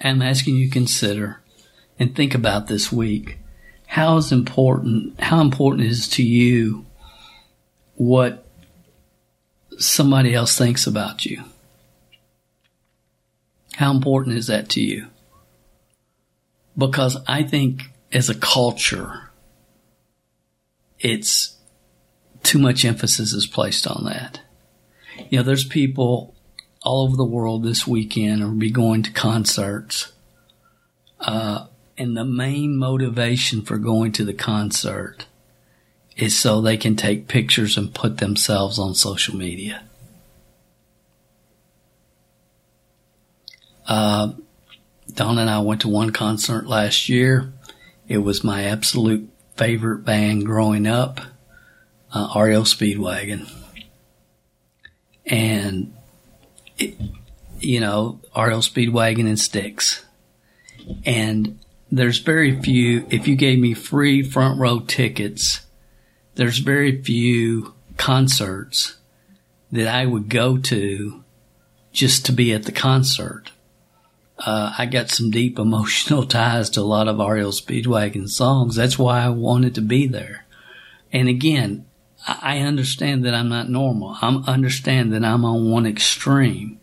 I'm 0.00 0.22
asking 0.22 0.56
you 0.56 0.68
to 0.68 0.72
consider 0.72 1.40
and 1.98 2.14
think 2.14 2.34
about 2.34 2.68
this 2.68 2.90
week. 2.90 3.38
How 3.86 4.16
is 4.16 4.32
important, 4.32 5.20
how 5.20 5.40
important 5.40 5.86
is 5.88 6.08
to 6.10 6.22
you 6.22 6.86
what 7.96 8.46
somebody 9.78 10.34
else 10.34 10.56
thinks 10.56 10.86
about 10.86 11.26
you? 11.26 11.42
How 13.74 13.90
important 13.90 14.36
is 14.36 14.46
that 14.46 14.68
to 14.70 14.80
you? 14.80 15.08
Because 16.78 17.16
I 17.26 17.42
think 17.42 17.82
as 18.12 18.30
a 18.30 18.34
culture, 18.34 19.29
it's 21.00 21.56
too 22.42 22.58
much 22.58 22.84
emphasis 22.84 23.32
is 23.32 23.46
placed 23.46 23.86
on 23.86 24.04
that. 24.04 24.40
You 25.28 25.38
know, 25.38 25.42
there's 25.42 25.64
people 25.64 26.34
all 26.82 27.04
over 27.04 27.16
the 27.16 27.24
world 27.24 27.62
this 27.62 27.86
weekend 27.86 28.42
will 28.42 28.52
be 28.52 28.70
going 28.70 29.02
to 29.02 29.12
concerts. 29.12 30.12
Uh, 31.18 31.66
and 31.98 32.16
the 32.16 32.24
main 32.24 32.76
motivation 32.76 33.62
for 33.62 33.76
going 33.76 34.12
to 34.12 34.24
the 34.24 34.32
concert 34.32 35.26
is 36.16 36.38
so 36.38 36.60
they 36.60 36.76
can 36.76 36.96
take 36.96 37.28
pictures 37.28 37.76
and 37.76 37.94
put 37.94 38.18
themselves 38.18 38.78
on 38.78 38.94
social 38.94 39.36
media. 39.36 39.82
Uh, 43.86 44.32
Dawn 45.14 45.38
and 45.38 45.50
I 45.50 45.60
went 45.60 45.80
to 45.82 45.88
one 45.88 46.10
concert 46.10 46.66
last 46.66 47.08
year. 47.08 47.52
It 48.08 48.18
was 48.18 48.44
my 48.44 48.64
absolute 48.64 49.29
favorite 49.60 50.06
band 50.06 50.46
growing 50.46 50.86
up, 50.86 51.20
uh, 52.14 52.32
REO 52.34 52.62
Speedwagon. 52.62 53.46
And, 55.26 55.94
it, 56.78 56.96
you 57.58 57.78
know, 57.78 58.20
REO 58.34 58.60
Speedwagon 58.60 59.26
and 59.26 59.38
Styx. 59.38 60.02
And 61.04 61.58
there's 61.92 62.20
very 62.20 62.58
few, 62.62 63.06
if 63.10 63.28
you 63.28 63.36
gave 63.36 63.58
me 63.58 63.74
free 63.74 64.22
front 64.22 64.58
row 64.58 64.80
tickets, 64.80 65.60
there's 66.36 66.58
very 66.58 67.02
few 67.02 67.74
concerts 67.98 68.96
that 69.70 69.88
I 69.88 70.06
would 70.06 70.30
go 70.30 70.56
to 70.56 71.22
just 71.92 72.24
to 72.24 72.32
be 72.32 72.54
at 72.54 72.62
the 72.62 72.72
concert. 72.72 73.52
Uh, 74.44 74.74
I 74.76 74.86
got 74.86 75.10
some 75.10 75.30
deep 75.30 75.58
emotional 75.58 76.24
ties 76.24 76.70
to 76.70 76.80
a 76.80 76.82
lot 76.82 77.08
of 77.08 77.18
REO 77.18 77.50
Speedwagon 77.50 78.28
songs. 78.28 78.76
That's 78.76 78.98
why 78.98 79.20
I 79.20 79.28
wanted 79.28 79.74
to 79.76 79.80
be 79.80 80.06
there. 80.06 80.46
And 81.12 81.28
again, 81.28 81.86
I 82.26 82.58
understand 82.58 83.24
that 83.24 83.34
I'm 83.34 83.48
not 83.48 83.68
normal. 83.68 84.16
I 84.20 84.42
understand 84.46 85.12
that 85.12 85.24
I'm 85.24 85.44
on 85.44 85.70
one 85.70 85.86
extreme. 85.86 86.78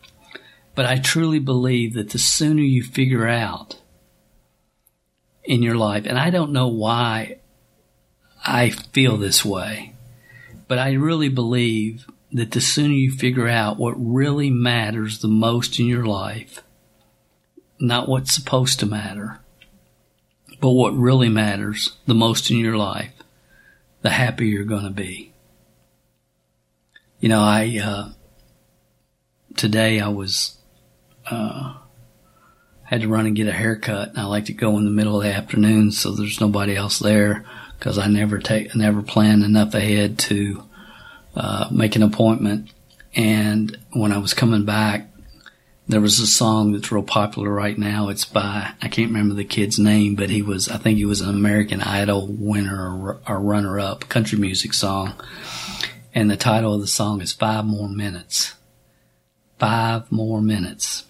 But 0.76 0.86
I 0.86 1.00
truly 1.00 1.40
believe 1.40 1.94
that 1.94 2.12
the 2.12 2.20
sooner 2.20 2.62
you 2.62 2.84
figure 2.84 3.28
out 3.28 3.82
in 5.44 5.64
your 5.64 5.76
life, 5.76 6.06
and 6.06 6.20
I 6.20 6.30
don't 6.30 6.52
know 6.52 6.68
why 6.68 7.40
I 8.46 8.70
feel 8.70 9.18
this 9.18 9.44
way. 9.44 9.94
But 10.68 10.78
I 10.78 10.94
really 10.94 11.30
believe 11.30 12.06
that 12.32 12.52
the 12.52 12.62
sooner 12.62 12.94
you 12.94 13.12
figure 13.12 13.48
out 13.48 13.78
what 13.78 13.96
really 13.98 14.50
matters 14.50 15.20
the 15.20 15.28
most 15.28 15.80
in 15.80 15.86
your 15.86 16.06
life, 16.06 16.62
not 17.80 18.08
what's 18.08 18.34
supposed 18.34 18.80
to 18.80 18.86
matter, 18.86 19.40
but 20.60 20.72
what 20.72 20.96
really 20.96 21.30
matters 21.30 21.98
the 22.06 22.16
most 22.16 22.50
in 22.50 22.58
your 22.58 22.78
life, 22.78 23.14
the 24.02 24.10
happier 24.10 24.48
you're 24.48 24.66
going 24.66 24.84
to 24.84 24.90
be. 24.90 25.34
You 27.20 27.30
know, 27.30 27.42
I, 27.42 27.80
uh, 27.84 28.10
today 29.56 30.00
I 30.00 30.10
was, 30.10 30.58
uh, 31.30 31.78
had 32.84 33.02
to 33.02 33.08
run 33.08 33.26
and 33.26 33.36
get 33.36 33.48
a 33.48 33.54
haircut 33.54 34.10
and 34.10 34.20
I 34.20 34.26
like 34.26 34.46
to 34.46 34.54
go 34.54 34.78
in 34.78 34.86
the 34.86 34.92
middle 34.92 35.18
of 35.18 35.24
the 35.24 35.34
afternoon 35.34 35.92
so 35.92 36.12
there's 36.12 36.40
nobody 36.40 36.76
else 36.76 37.00
there 37.00 37.44
because 37.78 37.98
I 37.98 38.08
never 38.08 38.40
take, 38.40 38.74
never 38.76 39.02
plan 39.02 39.44
enough 39.44 39.74
ahead 39.74 40.18
to 40.20 40.64
uh, 41.36 41.68
make 41.70 41.96
an 41.96 42.04
appointment. 42.04 42.72
And 43.16 43.78
when 43.92 44.12
I 44.12 44.20
was 44.20 44.34
coming 44.34 44.66
back, 44.66 45.10
there 45.88 46.02
was 46.02 46.20
a 46.20 46.28
song 46.28 46.74
that's 46.74 46.92
real 46.92 47.04
popular 47.04 47.50
right 47.50 47.78
now. 47.78 48.10
It's 48.10 48.26
by 48.26 48.74
I 48.82 48.88
can't 48.88 49.12
remember 49.12 49.36
the 49.36 49.46
kid's 49.46 49.80
name, 49.80 50.16
but 50.16 50.30
he 50.30 50.42
was 50.42 50.70
I 50.70 50.78
think 50.78 50.98
he 50.98 51.06
was 51.06 51.22
an 51.22 51.30
American 51.30 51.82
Idol 51.82 52.28
winner 52.28 52.98
or, 52.98 53.20
or 53.28 53.40
runner 53.40 53.80
up 53.80 54.10
country 54.10 54.38
music 54.38 54.74
song. 54.74 55.14
And 56.14 56.32
the 56.32 56.38
title 56.38 56.74
of 56.74 56.82
the 56.82 56.88
song 56.88 57.22
is 57.22 57.32
Five 57.32 57.66
More 57.66 57.90
Minutes. 57.90 58.56
Five 59.60 60.12
More 60.12 60.42
Minutes 60.42 61.06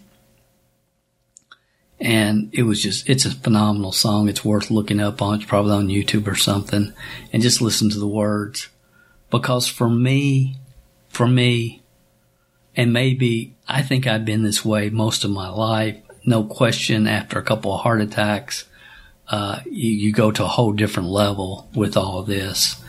and 1.99 2.49
it 2.53 2.63
was 2.63 2.81
just 2.81 3.09
it's 3.09 3.25
a 3.25 3.31
phenomenal 3.31 3.91
song. 3.91 4.29
It's 4.29 4.45
worth 4.45 4.69
looking 4.69 4.99
up 4.99 5.21
on. 5.21 5.35
It's 5.35 5.45
probably 5.45 5.73
on 5.73 5.87
YouTube 5.87 6.27
or 6.27 6.35
something, 6.35 6.93
and 7.33 7.41
just 7.41 7.61
listen 7.61 7.89
to 7.89 7.99
the 7.99 8.07
words. 8.07 8.69
Because 9.29 9.67
for 9.67 9.89
me, 9.89 10.57
for 11.09 11.27
me, 11.27 11.83
and 12.77 12.93
maybe 12.93 13.55
I 13.67 13.81
think 13.81 14.05
I've 14.05 14.23
been 14.23 14.43
this 14.43 14.63
way 14.63 14.91
most 14.91 15.23
of 15.25 15.31
my 15.31 15.49
life. 15.49 15.97
No 16.23 16.43
question. 16.43 17.07
After 17.07 17.39
a 17.39 17.43
couple 17.43 17.73
of 17.73 17.81
heart 17.81 18.01
attacks, 18.01 18.65
uh, 19.27 19.61
you, 19.65 19.89
you 19.89 20.13
go 20.13 20.31
to 20.31 20.43
a 20.43 20.47
whole 20.47 20.73
different 20.73 21.09
level 21.09 21.67
with 21.73 21.97
all 21.97 22.19
of 22.19 22.27
this. 22.27 22.79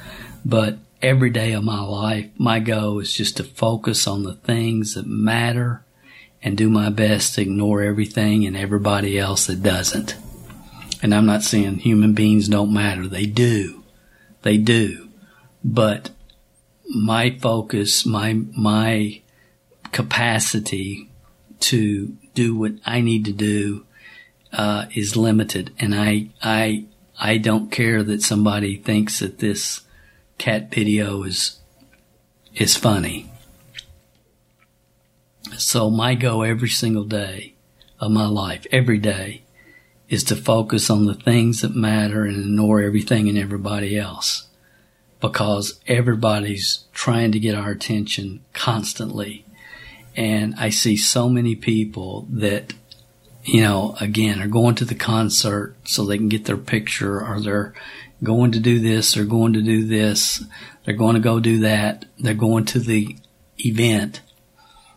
But 0.45 0.77
every 1.01 1.31
day 1.31 1.53
of 1.53 1.65
my 1.65 1.81
life, 1.81 2.29
my 2.37 2.61
goal 2.61 2.99
is 2.99 3.15
just 3.15 3.39
to 3.39 3.45
focus 3.45 4.07
on 4.07 4.25
the 4.25 4.35
things 4.35 4.95
that 4.95 5.07
matter 5.07 5.85
and 6.43 6.57
do 6.57 6.69
my 6.69 6.91
best 6.91 7.35
to 7.35 7.43
ignore 7.43 7.83
everything 7.83 8.47
and 8.47 8.57
everybody 8.57 9.19
else 9.19 9.47
that 9.47 9.63
doesn't. 9.63 10.17
And 11.03 11.15
I'm 11.15 11.27
not 11.27 11.43
saying 11.43 11.79
human 11.79 12.13
beings 12.13 12.49
don't 12.49 12.75
matter. 12.75 13.07
They 13.09 13.27
do. 13.27 13.85
They 14.43 14.59
do. 14.59 15.09
But 15.65 16.11
my 16.89 17.31
focus, 17.41 18.05
my, 18.05 18.41
my 18.57 19.23
capacity 19.93 21.11
to 21.61 22.17
do 22.35 22.57
what 22.57 22.73
I 22.87 23.01
need 23.01 23.25
to 23.25 23.33
do, 23.33 23.85
uh, 24.53 24.87
is 24.95 25.17
limited. 25.17 25.73
And 25.79 25.95
I, 25.95 26.29
I, 26.43 26.85
I 27.19 27.39
don't 27.39 27.71
care 27.71 28.03
that 28.03 28.23
somebody 28.23 28.77
thinks 28.77 29.19
that 29.19 29.39
this 29.39 29.83
cat 30.39 30.71
video 30.71 31.25
is, 31.25 31.59
is 32.55 32.77
funny. 32.77 33.31
So 35.57 35.91
my 35.91 36.15
goal 36.15 36.45
every 36.45 36.69
single 36.69 37.05
day 37.05 37.55
of 37.99 38.13
my 38.13 38.27
life, 38.27 38.67
every 38.71 38.99
day, 38.99 39.43
is 40.09 40.25
to 40.25 40.37
focus 40.37 40.89
on 40.89 41.07
the 41.07 41.15
things 41.15 41.61
that 41.61 41.75
matter 41.75 42.25
and 42.25 42.39
ignore 42.39 42.81
everything 42.81 43.29
and 43.29 43.37
everybody 43.37 43.99
else. 43.99 44.47
Because 45.21 45.81
everybody's 45.89 46.85
trying 46.93 47.33
to 47.33 47.41
get 47.41 47.57
our 47.57 47.71
attention 47.71 48.41
constantly. 48.53 49.45
And 50.19 50.57
I 50.59 50.71
see 50.71 50.97
so 50.97 51.29
many 51.29 51.55
people 51.55 52.27
that, 52.31 52.75
you 53.45 53.61
know, 53.61 53.95
again, 54.01 54.43
are 54.43 54.49
going 54.49 54.75
to 54.75 54.85
the 54.85 54.97
concert 54.97 55.77
so 55.85 56.05
they 56.05 56.19
can 56.19 56.29
get 56.29 56.45
their 56.45 56.57
picture 56.57 57.25
or 57.25 57.41
they're 57.41 57.73
going 58.25 58.51
to 58.51 58.59
do 58.59 58.81
this, 58.81 59.15
they're 59.15 59.25
going 59.25 59.53
to 59.53 59.63
do 59.63 59.87
this, 59.87 60.43
they're 60.85 60.97
going 60.97 61.15
to 61.15 61.21
go 61.21 61.39
do 61.39 61.61
that, 61.61 62.05
they're 62.19 62.35
going 62.35 62.65
to 62.65 62.81
the 62.81 63.17
event 63.59 64.21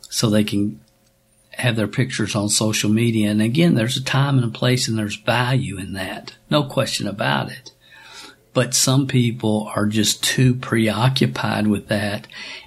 so 0.09 0.27
they 0.27 0.43
can 0.43 0.81
have 1.51 1.75
their 1.75 1.87
pictures 1.87 2.35
on 2.35 2.49
social 2.49 2.89
media. 2.89 3.29
And 3.29 3.43
again, 3.43 3.75
there's 3.75 3.97
a 3.97 4.03
time 4.03 4.39
and 4.39 4.45
a 4.45 4.57
place 4.57 4.87
and 4.87 4.97
there's 4.97 5.17
value 5.17 5.77
in 5.77 5.93
that. 5.93 6.35
No 6.49 6.63
question 6.63 7.05
about 7.05 7.51
it. 7.51 7.71
But 8.55 8.73
some 8.73 9.05
people 9.05 9.71
are 9.75 9.85
just 9.85 10.23
too 10.23 10.55
preoccupied 10.55 11.67
with 11.67 11.89
that 11.89 12.25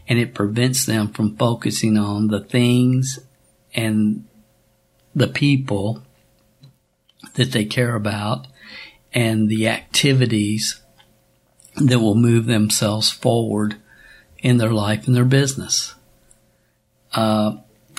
and 0.09 0.19
it 0.19 0.35
prevents 0.35 0.87
them 0.87 1.09
from 1.09 1.37
focusing 1.37 1.97
on 1.97 2.29
the 2.29 2.41
things 2.41 3.19
and 3.75 4.25
the 5.15 5.29
people 5.29 6.03
that 7.35 7.53
they 7.53 7.65
care 7.65 7.95
about 7.95 8.47
and 9.13 9.49
the 9.49 9.69
activities 9.69 10.81
that 11.77 12.01
will 12.01 12.15
move 12.15 12.47
themselves 12.47 13.11
forward 13.11 13.77
in 14.39 14.59
their 14.59 14.73
life 14.73 15.07
and 15.07 15.17
their 15.17 15.25
business 15.25 15.95
uh, 17.15 17.57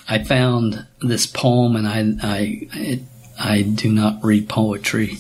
I 0.08 0.24
found 0.24 0.86
this 1.02 1.26
poem 1.26 1.76
and 1.76 1.88
I, 1.88 2.00
I, 2.22 2.68
it, 2.74 3.02
I 3.40 3.62
do 3.64 3.92
not 3.92 4.24
read 4.24 4.50
poetry, 4.50 5.18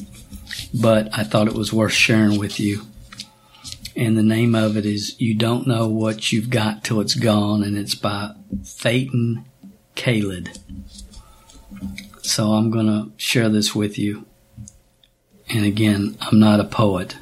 but 0.74 1.10
I 1.18 1.24
thought 1.24 1.48
it 1.48 1.54
was 1.54 1.74
worth 1.74 1.94
sharing 1.94 2.38
with 2.38 2.60
you. 2.60 2.84
And 3.96 4.18
the 4.18 4.24
name 4.24 4.56
of 4.56 4.76
it 4.76 4.86
is 4.86 5.20
You 5.22 5.36
Don't 5.36 5.66
Know 5.66 5.88
What 5.88 6.34
You've 6.34 6.50
Got 6.50 6.84
Till 6.84 7.00
It's 7.00 7.16
Gone, 7.16 7.64
and 7.64 7.78
it's 7.78 7.96
by 7.96 8.32
Phaeton 8.66 9.46
Kaled. 9.96 10.50
So 12.22 12.54
I'm 12.54 12.72
going 12.72 12.88
to 12.88 13.12
share 13.16 13.48
this 13.48 13.74
with 13.74 13.98
you. 13.98 14.26
And 15.48 15.66
again, 15.66 16.18
I'm 16.20 16.39
not 16.39 16.60
a 16.60 16.66
poet, 16.66 17.16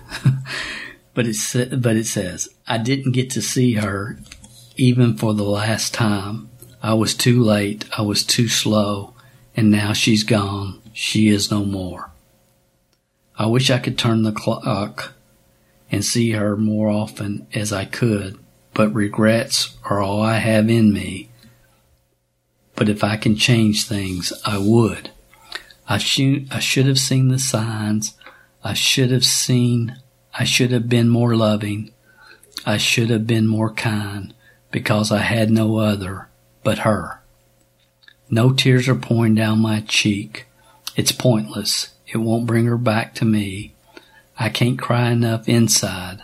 but 1.13 1.27
it, 1.27 1.81
but 1.81 1.95
it 1.95 2.07
says, 2.07 2.49
I 2.67 2.79
didn't 2.79 3.11
get 3.11 3.29
to 3.31 3.41
see 3.41 3.73
her 3.73 4.17
even 4.75 5.15
for 5.15 5.35
the 5.35 5.43
last 5.43 5.93
time. 5.93 6.49
I 6.81 6.95
was 6.95 7.13
too 7.13 7.43
late. 7.43 7.85
I 7.95 8.01
was 8.01 8.23
too 8.23 8.47
slow. 8.47 9.13
And 9.55 9.69
now 9.69 9.93
she's 9.93 10.23
gone. 10.23 10.81
She 10.91 11.27
is 11.27 11.51
no 11.51 11.63
more. 11.63 12.09
I 13.37 13.45
wish 13.45 13.69
I 13.69 13.77
could 13.77 13.97
turn 13.97 14.23
the 14.23 14.31
clock 14.31 15.13
and 15.93 16.03
see 16.03 16.31
her 16.31 16.57
more 16.57 16.89
often 16.89 17.45
as 17.53 17.71
I 17.71 17.85
could, 17.85 18.39
but 18.73 18.91
regrets 18.95 19.77
are 19.83 20.01
all 20.01 20.23
I 20.23 20.37
have 20.39 20.67
in 20.67 20.91
me. 20.91 21.29
But 22.75 22.89
if 22.89 23.03
I 23.03 23.15
can 23.15 23.35
change 23.35 23.85
things, 23.87 24.33
I 24.43 24.57
would. 24.57 25.11
I 25.87 25.99
should, 25.99 26.47
I 26.51 26.57
should 26.57 26.87
have 26.87 26.97
seen 26.97 27.27
the 27.27 27.37
signs. 27.37 28.15
I 28.63 28.73
should 28.73 29.11
have 29.11 29.23
seen, 29.23 29.97
I 30.33 30.45
should 30.45 30.71
have 30.71 30.89
been 30.89 31.09
more 31.09 31.35
loving. 31.35 31.91
I 32.65 32.77
should 32.77 33.11
have 33.11 33.27
been 33.27 33.45
more 33.45 33.71
kind 33.71 34.33
because 34.71 35.11
I 35.11 35.19
had 35.19 35.51
no 35.51 35.77
other 35.77 36.27
but 36.63 36.79
her. 36.79 37.21
No 38.31 38.51
tears 38.51 38.89
are 38.89 38.95
pouring 38.95 39.35
down 39.35 39.59
my 39.59 39.81
cheek. 39.81 40.47
It's 40.95 41.11
pointless. 41.11 41.93
It 42.07 42.17
won't 42.17 42.47
bring 42.47 42.65
her 42.65 42.79
back 42.79 43.13
to 43.15 43.25
me. 43.25 43.72
I 44.37 44.49
can't 44.49 44.79
cry 44.79 45.11
enough 45.11 45.47
inside. 45.47 46.23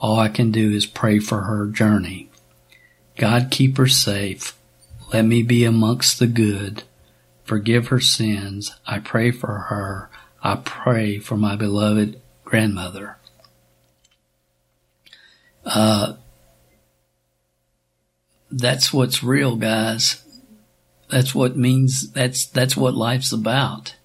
All 0.00 0.18
I 0.18 0.28
can 0.28 0.52
do 0.52 0.70
is 0.70 0.86
pray 0.86 1.18
for 1.18 1.42
her 1.42 1.66
journey. 1.66 2.30
God 3.16 3.48
keep 3.50 3.76
her 3.78 3.88
safe. 3.88 4.56
Let 5.12 5.24
me 5.24 5.42
be 5.42 5.64
amongst 5.64 6.18
the 6.18 6.26
good. 6.26 6.84
Forgive 7.44 7.88
her 7.88 8.00
sins. 8.00 8.76
I 8.86 9.00
pray 9.00 9.30
for 9.30 9.58
her. 9.70 10.10
I 10.42 10.56
pray 10.56 11.18
for 11.18 11.36
my 11.36 11.56
beloved 11.56 12.20
grandmother. 12.44 13.16
Uh, 15.64 16.14
that's 18.50 18.92
what's 18.92 19.22
real, 19.22 19.56
guys. 19.56 20.22
That's 21.10 21.34
what 21.34 21.56
means, 21.56 22.12
that's, 22.12 22.46
that's 22.46 22.76
what 22.76 22.94
life's 22.94 23.32
about. 23.32 23.96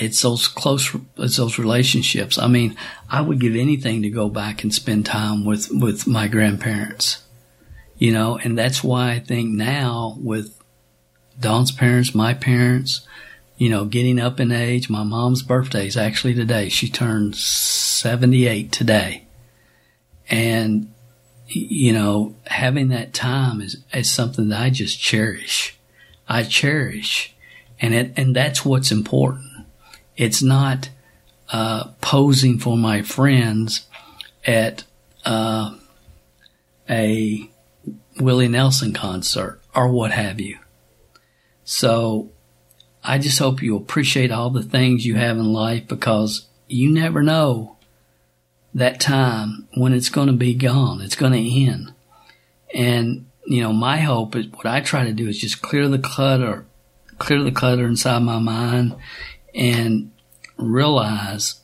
It's 0.00 0.22
those 0.22 0.48
close, 0.48 0.94
it's 1.16 1.36
those 1.36 1.58
relationships. 1.58 2.38
I 2.38 2.46
mean, 2.46 2.76
I 3.10 3.20
would 3.20 3.40
give 3.40 3.56
anything 3.56 4.02
to 4.02 4.10
go 4.10 4.28
back 4.28 4.62
and 4.62 4.72
spend 4.72 5.06
time 5.06 5.44
with, 5.44 5.68
with 5.70 6.06
my 6.06 6.28
grandparents, 6.28 7.22
you 7.98 8.12
know, 8.12 8.38
and 8.38 8.56
that's 8.56 8.84
why 8.84 9.12
I 9.12 9.18
think 9.18 9.50
now 9.50 10.16
with 10.20 10.56
Dawn's 11.40 11.72
parents, 11.72 12.14
my 12.14 12.34
parents, 12.34 13.06
you 13.56 13.68
know, 13.68 13.84
getting 13.84 14.20
up 14.20 14.38
in 14.38 14.52
age, 14.52 14.88
my 14.88 15.02
mom's 15.02 15.42
birthday 15.42 15.86
is 15.86 15.96
actually 15.96 16.34
today. 16.34 16.68
She 16.68 16.88
turned 16.88 17.34
78 17.36 18.70
today. 18.70 19.24
And 20.30 20.92
you 21.48 21.92
know, 21.92 22.34
having 22.46 22.88
that 22.88 23.14
time 23.14 23.60
is, 23.60 23.82
is 23.94 24.10
something 24.10 24.48
that 24.48 24.60
I 24.60 24.70
just 24.70 25.00
cherish. 25.00 25.78
I 26.28 26.42
cherish. 26.42 27.34
And 27.80 27.94
it, 27.94 28.12
and 28.16 28.36
that's 28.36 28.64
what's 28.64 28.92
important. 28.92 29.47
It's 30.18 30.42
not, 30.42 30.90
uh, 31.50 31.84
posing 32.02 32.58
for 32.58 32.76
my 32.76 33.00
friends 33.00 33.86
at, 34.44 34.84
uh, 35.24 35.76
a 36.90 37.48
Willie 38.20 38.48
Nelson 38.48 38.92
concert 38.92 39.60
or 39.74 39.88
what 39.88 40.10
have 40.10 40.40
you. 40.40 40.58
So 41.64 42.30
I 43.04 43.18
just 43.18 43.38
hope 43.38 43.62
you 43.62 43.76
appreciate 43.76 44.32
all 44.32 44.50
the 44.50 44.62
things 44.62 45.06
you 45.06 45.14
have 45.14 45.38
in 45.38 45.52
life 45.52 45.86
because 45.86 46.46
you 46.66 46.90
never 46.90 47.22
know 47.22 47.76
that 48.74 49.00
time 49.00 49.68
when 49.74 49.92
it's 49.92 50.08
going 50.08 50.26
to 50.26 50.32
be 50.32 50.54
gone. 50.54 51.00
It's 51.00 51.14
going 51.14 51.32
to 51.32 51.64
end. 51.64 51.92
And, 52.74 53.26
you 53.46 53.62
know, 53.62 53.72
my 53.72 53.98
hope 53.98 54.34
is 54.36 54.48
what 54.48 54.66
I 54.66 54.80
try 54.80 55.04
to 55.04 55.12
do 55.12 55.28
is 55.28 55.38
just 55.38 55.62
clear 55.62 55.88
the 55.88 55.98
clutter, 55.98 56.66
clear 57.18 57.42
the 57.42 57.52
clutter 57.52 57.86
inside 57.86 58.20
my 58.20 58.38
mind 58.38 58.94
and 59.58 60.12
realize 60.56 61.60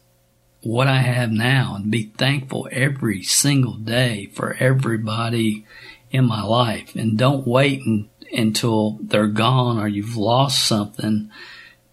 what 0.62 0.88
I 0.88 0.99
have 0.99 1.30
now 1.30 1.74
and 1.76 1.90
be 1.90 2.12
thankful 2.16 2.68
every 2.72 3.22
single 3.22 3.74
day 3.74 4.26
for 4.34 4.57
everybody 4.59 5.64
in 6.11 6.26
my 6.26 6.42
life 6.42 6.95
and 6.95 7.18
don't 7.18 7.47
wait 7.47 7.84
and, 7.84 8.09
until 8.32 8.99
they're 9.01 9.26
gone 9.26 9.78
or 9.78 9.86
you've 9.86 10.16
lost 10.16 10.66
something 10.66 11.30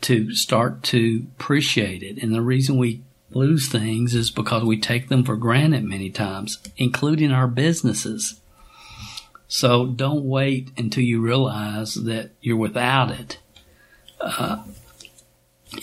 to 0.01 0.33
start 0.33 0.81
to 0.83 1.27
appreciate 1.37 2.01
it. 2.01 2.21
And 2.21 2.33
the 2.33 2.41
reason 2.41 2.77
we 2.77 3.03
lose 3.31 3.69
things 3.69 4.15
is 4.15 4.31
because 4.31 4.63
we 4.63 4.79
take 4.79 5.09
them 5.09 5.23
for 5.23 5.35
granted 5.35 5.83
many 5.83 6.09
times, 6.09 6.57
including 6.77 7.31
our 7.31 7.47
businesses. 7.47 8.41
So 9.47 9.85
don't 9.85 10.23
wait 10.23 10.71
until 10.77 11.03
you 11.03 11.21
realize 11.21 11.95
that 11.95 12.31
you're 12.41 12.57
without 12.57 13.11
it. 13.11 13.39
Uh, 14.19 14.63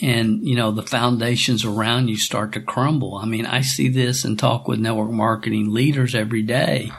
and, 0.02 0.46
you 0.46 0.54
know, 0.54 0.70
the 0.70 0.82
foundations 0.82 1.64
around 1.64 2.08
you 2.08 2.16
start 2.16 2.52
to 2.52 2.60
crumble. 2.60 3.16
I 3.16 3.24
mean, 3.24 3.46
I 3.46 3.62
see 3.62 3.88
this 3.88 4.24
and 4.24 4.38
talk 4.38 4.68
with 4.68 4.78
network 4.78 5.10
marketing 5.10 5.72
leaders 5.72 6.14
every 6.14 6.42
day 6.42 6.92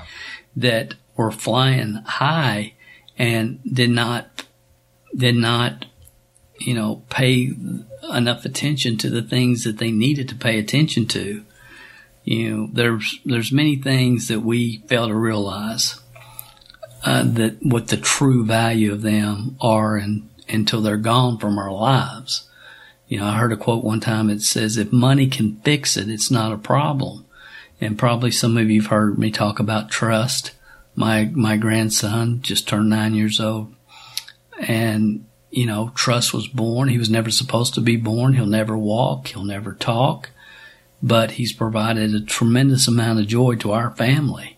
that 0.56 0.96
were 1.16 1.32
flying 1.32 1.96
high 2.06 2.74
and 3.18 3.60
did 3.64 3.92
not, 3.92 4.46
did 5.16 5.36
not, 5.36 5.86
you 6.60 6.74
know, 6.74 7.04
pay 7.10 7.52
enough 8.12 8.46
attention 8.46 8.98
to 8.98 9.10
the 9.10 9.22
things 9.22 9.64
that 9.64 9.78
they 9.78 9.92
needed 9.92 10.28
to 10.30 10.36
pay 10.36 10.58
attention 10.58 11.06
to. 11.08 11.44
You 12.24 12.50
know, 12.50 12.70
there's 12.72 13.20
there's 13.26 13.52
many 13.52 13.76
things 13.76 14.28
that 14.28 14.42
we 14.42 14.80
fail 14.88 15.08
to 15.08 15.16
realize 15.16 16.00
uh, 17.04 17.24
that 17.24 17.58
what 17.62 17.88
the 17.88 17.98
true 17.98 18.46
value 18.46 18.92
of 18.92 19.02
them 19.02 19.58
are, 19.62 19.96
and 19.96 20.30
until 20.48 20.82
they're 20.82 20.98
gone 20.98 21.38
from 21.38 21.58
our 21.58 21.72
lives. 21.72 22.48
You 23.10 23.20
know, 23.20 23.26
I 23.26 23.38
heard 23.38 23.52
a 23.52 23.58
quote 23.58 23.84
one 23.84 24.00
time. 24.00 24.30
It 24.30 24.42
says, 24.44 24.78
"If 24.78 24.94
money 24.94 25.28
can 25.28 25.60
fix 25.64 25.98
it, 25.98 26.10
it's 26.10 26.32
not 26.32 26.54
a 26.54 26.58
problem." 26.58 27.26
And 27.82 27.98
probably 27.98 28.32
some 28.32 28.56
of 28.58 28.70
you've 28.70 28.88
heard 28.88 29.18
me 29.18 29.32
talk 29.32 29.60
about 29.60 29.90
trust. 29.90 30.52
My 30.96 31.30
my 31.34 31.58
grandson 31.58 32.42
just 32.42 32.68
turned 32.68 32.90
nine 32.90 33.16
years 33.16 33.40
old, 33.40 33.74
and 34.60 35.26
you 35.52 35.66
know, 35.66 35.92
trust 35.96 36.34
was 36.34 36.48
born. 36.48 36.90
He 36.90 36.98
was 36.98 37.10
never 37.10 37.32
supposed 37.32 37.74
to 37.74 37.82
be 37.82 37.96
born. 37.96 38.34
He'll 38.34 38.46
never 38.46 38.78
walk. 38.78 39.30
He'll 39.30 39.44
never 39.44 39.74
talk, 39.74 40.30
but 41.02 41.32
he's 41.32 41.54
provided 41.54 42.14
a 42.14 42.22
tremendous 42.22 42.88
amount 42.88 43.20
of 43.20 43.28
joy 43.28 43.56
to 43.56 43.72
our 43.72 43.90
family. 43.92 44.58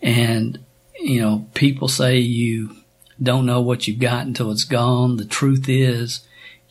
And, 0.00 0.60
you 1.00 1.20
know, 1.20 1.48
people 1.54 1.88
say 1.88 2.18
you 2.18 2.76
don't 3.20 3.46
know 3.46 3.60
what 3.60 3.88
you've 3.88 3.98
got 3.98 4.26
until 4.26 4.52
it's 4.52 4.64
gone. 4.64 5.16
The 5.16 5.24
truth 5.24 5.68
is 5.68 6.20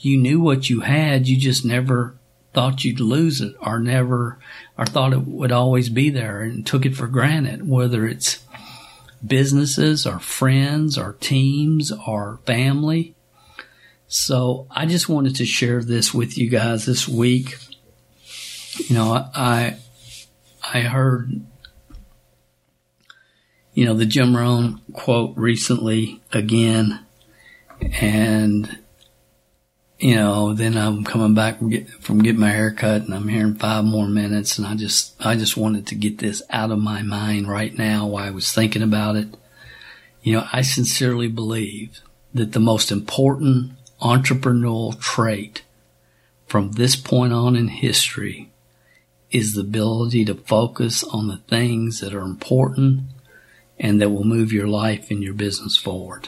you 0.04 0.18
knew 0.18 0.40
what 0.40 0.70
you 0.70 0.82
had. 0.82 1.28
You 1.28 1.38
just 1.38 1.66
never 1.66 2.16
thought 2.54 2.84
you'd 2.84 3.00
lose 3.00 3.42
it 3.42 3.56
or 3.60 3.80
never, 3.80 4.40
or 4.78 4.86
thought 4.86 5.14
it 5.14 5.26
would 5.26 5.52
always 5.52 5.90
be 5.90 6.10
there 6.10 6.42
and 6.42 6.66
took 6.66 6.86
it 6.86 6.96
for 6.96 7.08
granted, 7.08 7.68
whether 7.68 8.06
it's 8.06 8.46
businesses 9.26 10.06
or 10.06 10.20
friends 10.20 10.98
or 10.98 11.14
teams 11.14 11.92
or 12.08 12.40
family 12.46 13.16
so 14.14 14.68
I 14.70 14.86
just 14.86 15.10
wanted 15.10 15.38
to 15.38 15.46
share 15.46 15.82
this 15.82 16.14
with 16.14 16.38
you 16.38 16.48
guys 16.48 16.86
this 16.86 17.08
week. 17.08 17.58
You 18.88 18.96
know, 18.96 19.12
I 19.34 19.78
I 20.72 20.82
heard 20.82 21.42
you 23.74 23.86
know 23.86 23.96
the 23.96 24.06
Jim 24.06 24.38
Rohn 24.38 24.82
quote 24.94 25.36
recently 25.36 26.22
again, 26.32 27.00
and 28.00 28.78
you 30.04 30.16
know 30.16 30.54
then 30.54 30.78
I'm 30.78 31.06
coming 31.06 31.34
back 31.34 31.60
from, 31.60 31.70
get, 31.70 31.88
from 31.88 32.22
getting 32.22 32.42
my 32.42 32.50
hair 32.50 32.72
cut 32.72 33.04
and 33.04 33.14
I'm 33.14 33.30
hearing 33.30 33.56
five 33.56 33.86
more 33.86 34.08
minutes 34.08 34.58
and 34.58 34.68
I 34.68 34.76
just 34.76 35.16
I 35.26 35.38
just 35.38 35.56
wanted 35.56 35.88
to 35.88 35.96
get 35.96 36.18
this 36.18 36.42
out 36.50 36.72
of 36.72 36.80
my 36.80 37.02
mind 37.04 37.48
right 37.48 37.74
now 37.78 38.08
while 38.08 38.26
I 38.26 38.32
was 38.32 38.52
thinking 38.52 38.82
about 38.82 39.16
it. 39.16 39.30
You 40.22 40.34
know, 40.34 40.48
I 40.52 40.62
sincerely 40.62 41.30
believe 41.30 42.02
that 42.34 42.52
the 42.52 42.60
most 42.60 42.92
important 42.92 43.72
entrepreneurial 44.02 45.00
trait 45.00 45.62
from 46.48 46.74
this 46.74 46.98
point 46.98 47.32
on 47.32 47.56
in 47.56 47.70
history 47.70 48.50
is 49.32 49.54
the 49.54 49.62
ability 49.62 50.26
to 50.26 50.36
focus 50.36 51.06
on 51.06 51.30
the 51.30 51.38
things 51.38 52.02
that 52.02 52.14
are 52.14 52.24
important 52.24 53.04
and 53.80 54.02
that 54.02 54.10
will 54.10 54.26
move 54.26 54.52
your 54.52 54.68
life 54.68 55.10
and 55.10 55.24
your 55.24 55.34
business 55.34 55.78
forward. 55.78 56.28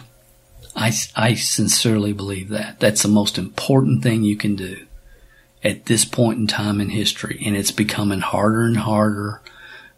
I, 0.75 0.91
I 1.15 1.35
sincerely 1.35 2.11
believe 2.11 2.49
that. 2.49 2.79
That's 2.79 3.03
the 3.03 3.07
most 3.07 3.37
important 3.37 4.03
thing 4.03 4.23
you 4.23 4.35
can 4.35 4.55
do 4.55 4.85
at 5.63 5.85
this 5.85 6.05
point 6.05 6.39
in 6.39 6.47
time 6.47 6.81
in 6.81 6.89
history. 6.89 7.41
And 7.45 7.55
it's 7.55 7.71
becoming 7.71 8.19
harder 8.19 8.63
and 8.63 8.77
harder 8.77 9.41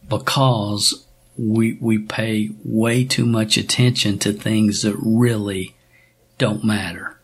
because 0.08 1.06
we, 1.38 1.78
we 1.82 1.98
pay 2.00 2.52
way 2.64 3.04
too 3.04 3.26
much 3.26 3.58
attention 3.58 4.20
to 4.20 4.34
things 4.34 4.84
that 4.84 4.96
really 4.98 5.76
don't 6.38 6.64
matter. 6.64 7.20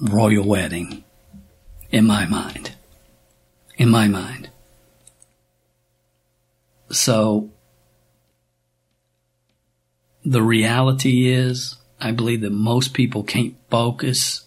Royal 0.00 0.44
wedding, 0.44 1.04
in 1.90 2.06
my 2.06 2.26
mind. 2.26 2.72
In 3.76 3.88
my 3.88 4.06
mind. 4.06 4.50
So, 6.90 7.50
the 10.24 10.42
reality 10.42 11.28
is, 11.28 11.76
I 12.00 12.12
believe 12.12 12.42
that 12.42 12.50
most 12.50 12.94
people 12.94 13.22
can't 13.22 13.54
focus 13.70 14.44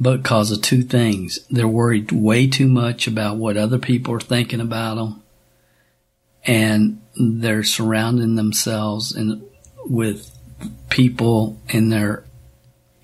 because 0.00 0.50
of 0.50 0.62
two 0.62 0.82
things. 0.82 1.38
They're 1.50 1.68
worried 1.68 2.12
way 2.12 2.48
too 2.48 2.68
much 2.68 3.06
about 3.06 3.36
what 3.36 3.56
other 3.56 3.78
people 3.78 4.14
are 4.14 4.20
thinking 4.20 4.60
about 4.60 4.96
them, 4.96 5.22
and 6.44 7.00
they're 7.14 7.62
surrounding 7.62 8.34
themselves 8.34 9.14
in, 9.14 9.44
with 9.84 10.36
people 10.88 11.60
in 11.68 11.90
their 11.90 12.24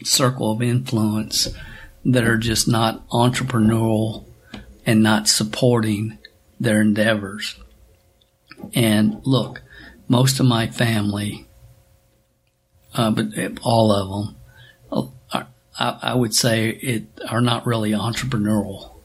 circle 0.03 0.53
of 0.53 0.63
influence 0.63 1.49
that 2.05 2.25
are 2.25 2.39
just 2.39 2.69
not 2.69 3.07
entrepreneurial 3.09 4.25
and 4.87 5.03
not 5.03 5.29
supporting 5.29 6.19
their 6.59 6.81
endeavors. 6.81 7.57
And 8.75 9.21
look, 9.25 9.63
most 10.09 10.41
of 10.41 10.47
my 10.47 10.67
family, 10.67 11.47
uh, 12.95 13.11
but 13.11 13.27
all 13.63 13.93
of 13.93 14.09
them, 14.09 14.37
are, 15.33 15.47
I, 15.79 15.99
I, 16.03 16.15
would 16.15 16.35
say 16.35 16.71
it 16.71 17.07
are 17.29 17.41
not 17.41 17.67
really 17.67 17.93
entrepreneurial. 17.93 19.01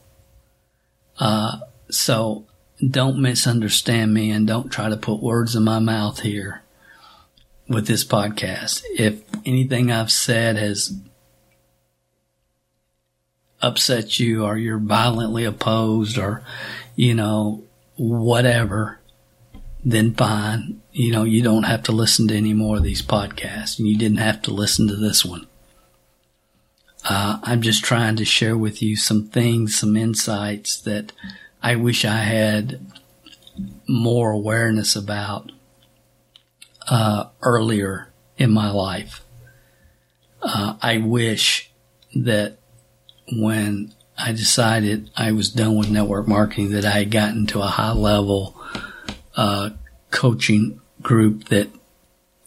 Uh, 1.18 1.58
so 1.90 2.46
don't 2.90 3.20
misunderstand 3.20 4.12
me 4.12 4.30
and 4.30 4.46
don't 4.46 4.70
try 4.70 4.88
to 4.88 4.96
put 4.96 5.22
words 5.22 5.54
in 5.54 5.62
my 5.62 5.78
mouth 5.78 6.20
here 6.20 6.62
with 7.68 7.86
this 7.86 8.04
podcast. 8.04 8.82
If 8.98 9.22
anything 9.44 9.92
I've 9.92 10.10
said 10.10 10.56
has 10.56 10.98
upset 13.62 14.18
you 14.18 14.44
or 14.44 14.58
you're 14.58 14.78
violently 14.78 15.44
opposed 15.44 16.18
or, 16.18 16.42
you 16.96 17.14
know, 17.14 17.62
whatever, 17.96 19.00
then 19.84 20.14
fine. 20.14 20.80
You 20.96 21.10
know, 21.10 21.24
you 21.24 21.42
don't 21.42 21.64
have 21.64 21.82
to 21.84 21.92
listen 21.92 22.28
to 22.28 22.36
any 22.36 22.54
more 22.54 22.76
of 22.76 22.84
these 22.84 23.02
podcasts 23.02 23.80
and 23.80 23.88
you 23.88 23.98
didn't 23.98 24.18
have 24.18 24.40
to 24.42 24.52
listen 24.52 24.86
to 24.86 24.94
this 24.94 25.24
one. 25.24 25.48
Uh, 27.04 27.40
I'm 27.42 27.62
just 27.62 27.82
trying 27.82 28.14
to 28.14 28.24
share 28.24 28.56
with 28.56 28.80
you 28.80 28.94
some 28.94 29.26
things, 29.26 29.76
some 29.76 29.96
insights 29.96 30.80
that 30.82 31.10
I 31.60 31.74
wish 31.74 32.04
I 32.04 32.18
had 32.18 32.80
more 33.88 34.30
awareness 34.30 34.94
about 34.94 35.50
uh, 36.88 37.24
earlier 37.42 38.12
in 38.38 38.52
my 38.52 38.70
life. 38.70 39.24
Uh, 40.40 40.76
I 40.80 40.98
wish 40.98 41.72
that 42.14 42.58
when 43.32 43.92
I 44.16 44.30
decided 44.30 45.10
I 45.16 45.32
was 45.32 45.50
done 45.50 45.74
with 45.74 45.90
network 45.90 46.28
marketing, 46.28 46.70
that 46.70 46.84
I 46.84 46.90
had 46.90 47.10
gotten 47.10 47.46
to 47.48 47.62
a 47.62 47.66
high 47.66 47.94
level 47.94 48.56
uh, 49.36 49.70
coaching 50.12 50.80
group 51.04 51.44
that 51.44 51.68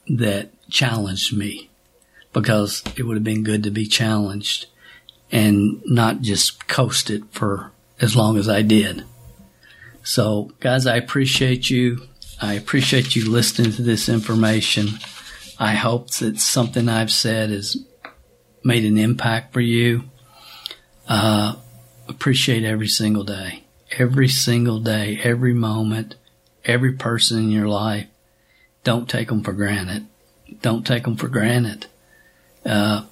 that 0.10 0.49
challenged 0.70 1.36
me 1.36 1.70
because 2.34 2.84
it 2.97 3.03
would 3.03 3.16
have 3.16 3.24
been 3.24 3.43
good 3.43 3.64
to 3.64 3.72
be 3.72 3.86
challenged 3.86 4.66
and 5.32 5.82
not 5.86 6.20
just 6.22 6.68
coast 6.68 7.10
it 7.10 7.24
for 7.32 7.72
as 8.01 8.16
long 8.16 8.38
as 8.38 8.49
I 8.49 8.62
did. 8.62 9.05
So, 10.03 10.51
guys, 10.60 10.86
I 10.86 10.97
appreciate 10.97 11.70
you. 11.70 12.08
I 12.41 12.53
appreciate 12.53 13.16
you 13.16 13.30
listening 13.30 13.72
to 13.74 13.82
this 13.82 14.10
information. 14.10 14.89
I 15.58 15.76
hope 15.76 16.12
that 16.18 16.39
something 16.39 16.89
I've 16.89 17.12
said 17.12 17.49
has 17.49 17.78
made 18.64 18.84
an 18.84 18.97
impact 18.97 19.53
for 19.53 19.62
you. 19.62 20.03
Uh, 21.08 21.55
appreciate 22.10 22.64
every 22.64 22.88
single 22.88 23.24
day, 23.24 23.64
every 23.97 24.28
single 24.28 24.80
day, 24.80 25.20
every 25.24 25.53
moment 25.53 26.16
every 26.68 26.93
person 26.93 27.39
in 27.39 27.49
your 27.49 27.68
life. 27.68 28.08
Don't 28.88 29.10
take 29.10 29.28
them 29.28 29.44
for 29.44 29.52
granted. 29.52 30.08
Don't 30.62 30.88
take 30.88 31.04
them 31.04 31.18
for 31.18 31.28
granted. 31.28 31.88
Uh, 32.66 33.04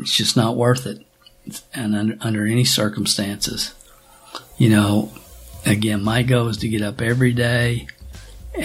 it's 0.00 0.16
just 0.16 0.36
not 0.36 0.56
worth 0.56 0.84
it. 0.84 1.06
And 1.72 1.94
under, 1.94 2.16
under 2.20 2.44
any 2.44 2.64
circumstances, 2.64 3.72
you 4.58 4.68
know, 4.68 5.12
again, 5.64 6.02
my 6.02 6.24
goal 6.24 6.48
is 6.48 6.56
to 6.56 6.68
get 6.68 6.82
up 6.82 7.00
every 7.00 7.32
day 7.34 7.86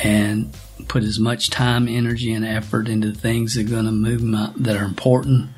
and 0.04 0.52
put 0.88 1.04
as 1.04 1.20
much 1.20 1.52
time, 1.52 1.88
energy, 1.88 2.34
and 2.34 2.44
effort 2.44 2.88
into 2.88 3.12
things 3.12 3.54
that 3.54 3.68
are 3.68 3.70
going 3.70 3.86
to 3.86 3.92
move 3.92 4.24
my, 4.24 4.52
that 4.56 4.76
are 4.76 4.86
important 4.86 5.52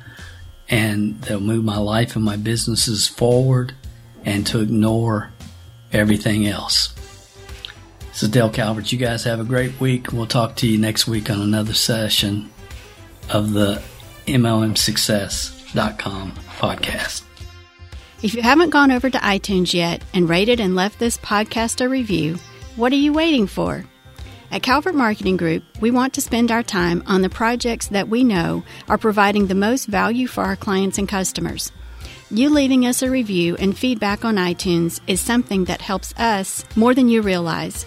and 0.68 1.18
that'll 1.22 1.40
move 1.40 1.64
my 1.64 1.78
life 1.78 2.14
and 2.14 2.26
my 2.26 2.36
businesses 2.36 3.08
forward 3.08 3.72
and 4.22 4.46
to 4.48 4.60
ignore 4.60 5.32
everything 5.94 6.46
else. 6.46 6.93
This 8.14 8.22
is 8.22 8.28
Dale 8.28 8.48
Calvert. 8.48 8.92
You 8.92 8.98
guys 8.98 9.24
have 9.24 9.40
a 9.40 9.44
great 9.44 9.80
week. 9.80 10.12
We'll 10.12 10.28
talk 10.28 10.54
to 10.56 10.68
you 10.68 10.78
next 10.78 11.08
week 11.08 11.30
on 11.30 11.40
another 11.40 11.74
session 11.74 12.48
of 13.28 13.52
the 13.52 13.82
MLMSuccess.com 14.28 16.32
podcast. 16.56 17.24
If 18.22 18.36
you 18.36 18.42
haven't 18.42 18.70
gone 18.70 18.92
over 18.92 19.10
to 19.10 19.18
iTunes 19.18 19.74
yet 19.74 20.04
and 20.14 20.28
rated 20.28 20.60
and 20.60 20.76
left 20.76 21.00
this 21.00 21.18
podcast 21.18 21.84
a 21.84 21.88
review, 21.88 22.36
what 22.76 22.92
are 22.92 22.96
you 22.96 23.12
waiting 23.12 23.48
for? 23.48 23.84
At 24.52 24.62
Calvert 24.62 24.94
Marketing 24.94 25.36
Group, 25.36 25.64
we 25.80 25.90
want 25.90 26.14
to 26.14 26.20
spend 26.20 26.52
our 26.52 26.62
time 26.62 27.02
on 27.08 27.22
the 27.22 27.28
projects 27.28 27.88
that 27.88 28.08
we 28.08 28.22
know 28.22 28.62
are 28.88 28.96
providing 28.96 29.48
the 29.48 29.56
most 29.56 29.86
value 29.86 30.28
for 30.28 30.44
our 30.44 30.54
clients 30.54 30.98
and 30.98 31.08
customers. 31.08 31.72
You 32.30 32.50
leaving 32.50 32.86
us 32.86 33.02
a 33.02 33.10
review 33.10 33.56
and 33.56 33.76
feedback 33.76 34.24
on 34.24 34.36
iTunes 34.36 35.00
is 35.08 35.20
something 35.20 35.64
that 35.64 35.82
helps 35.82 36.16
us 36.16 36.64
more 36.76 36.94
than 36.94 37.08
you 37.08 37.20
realize. 37.20 37.86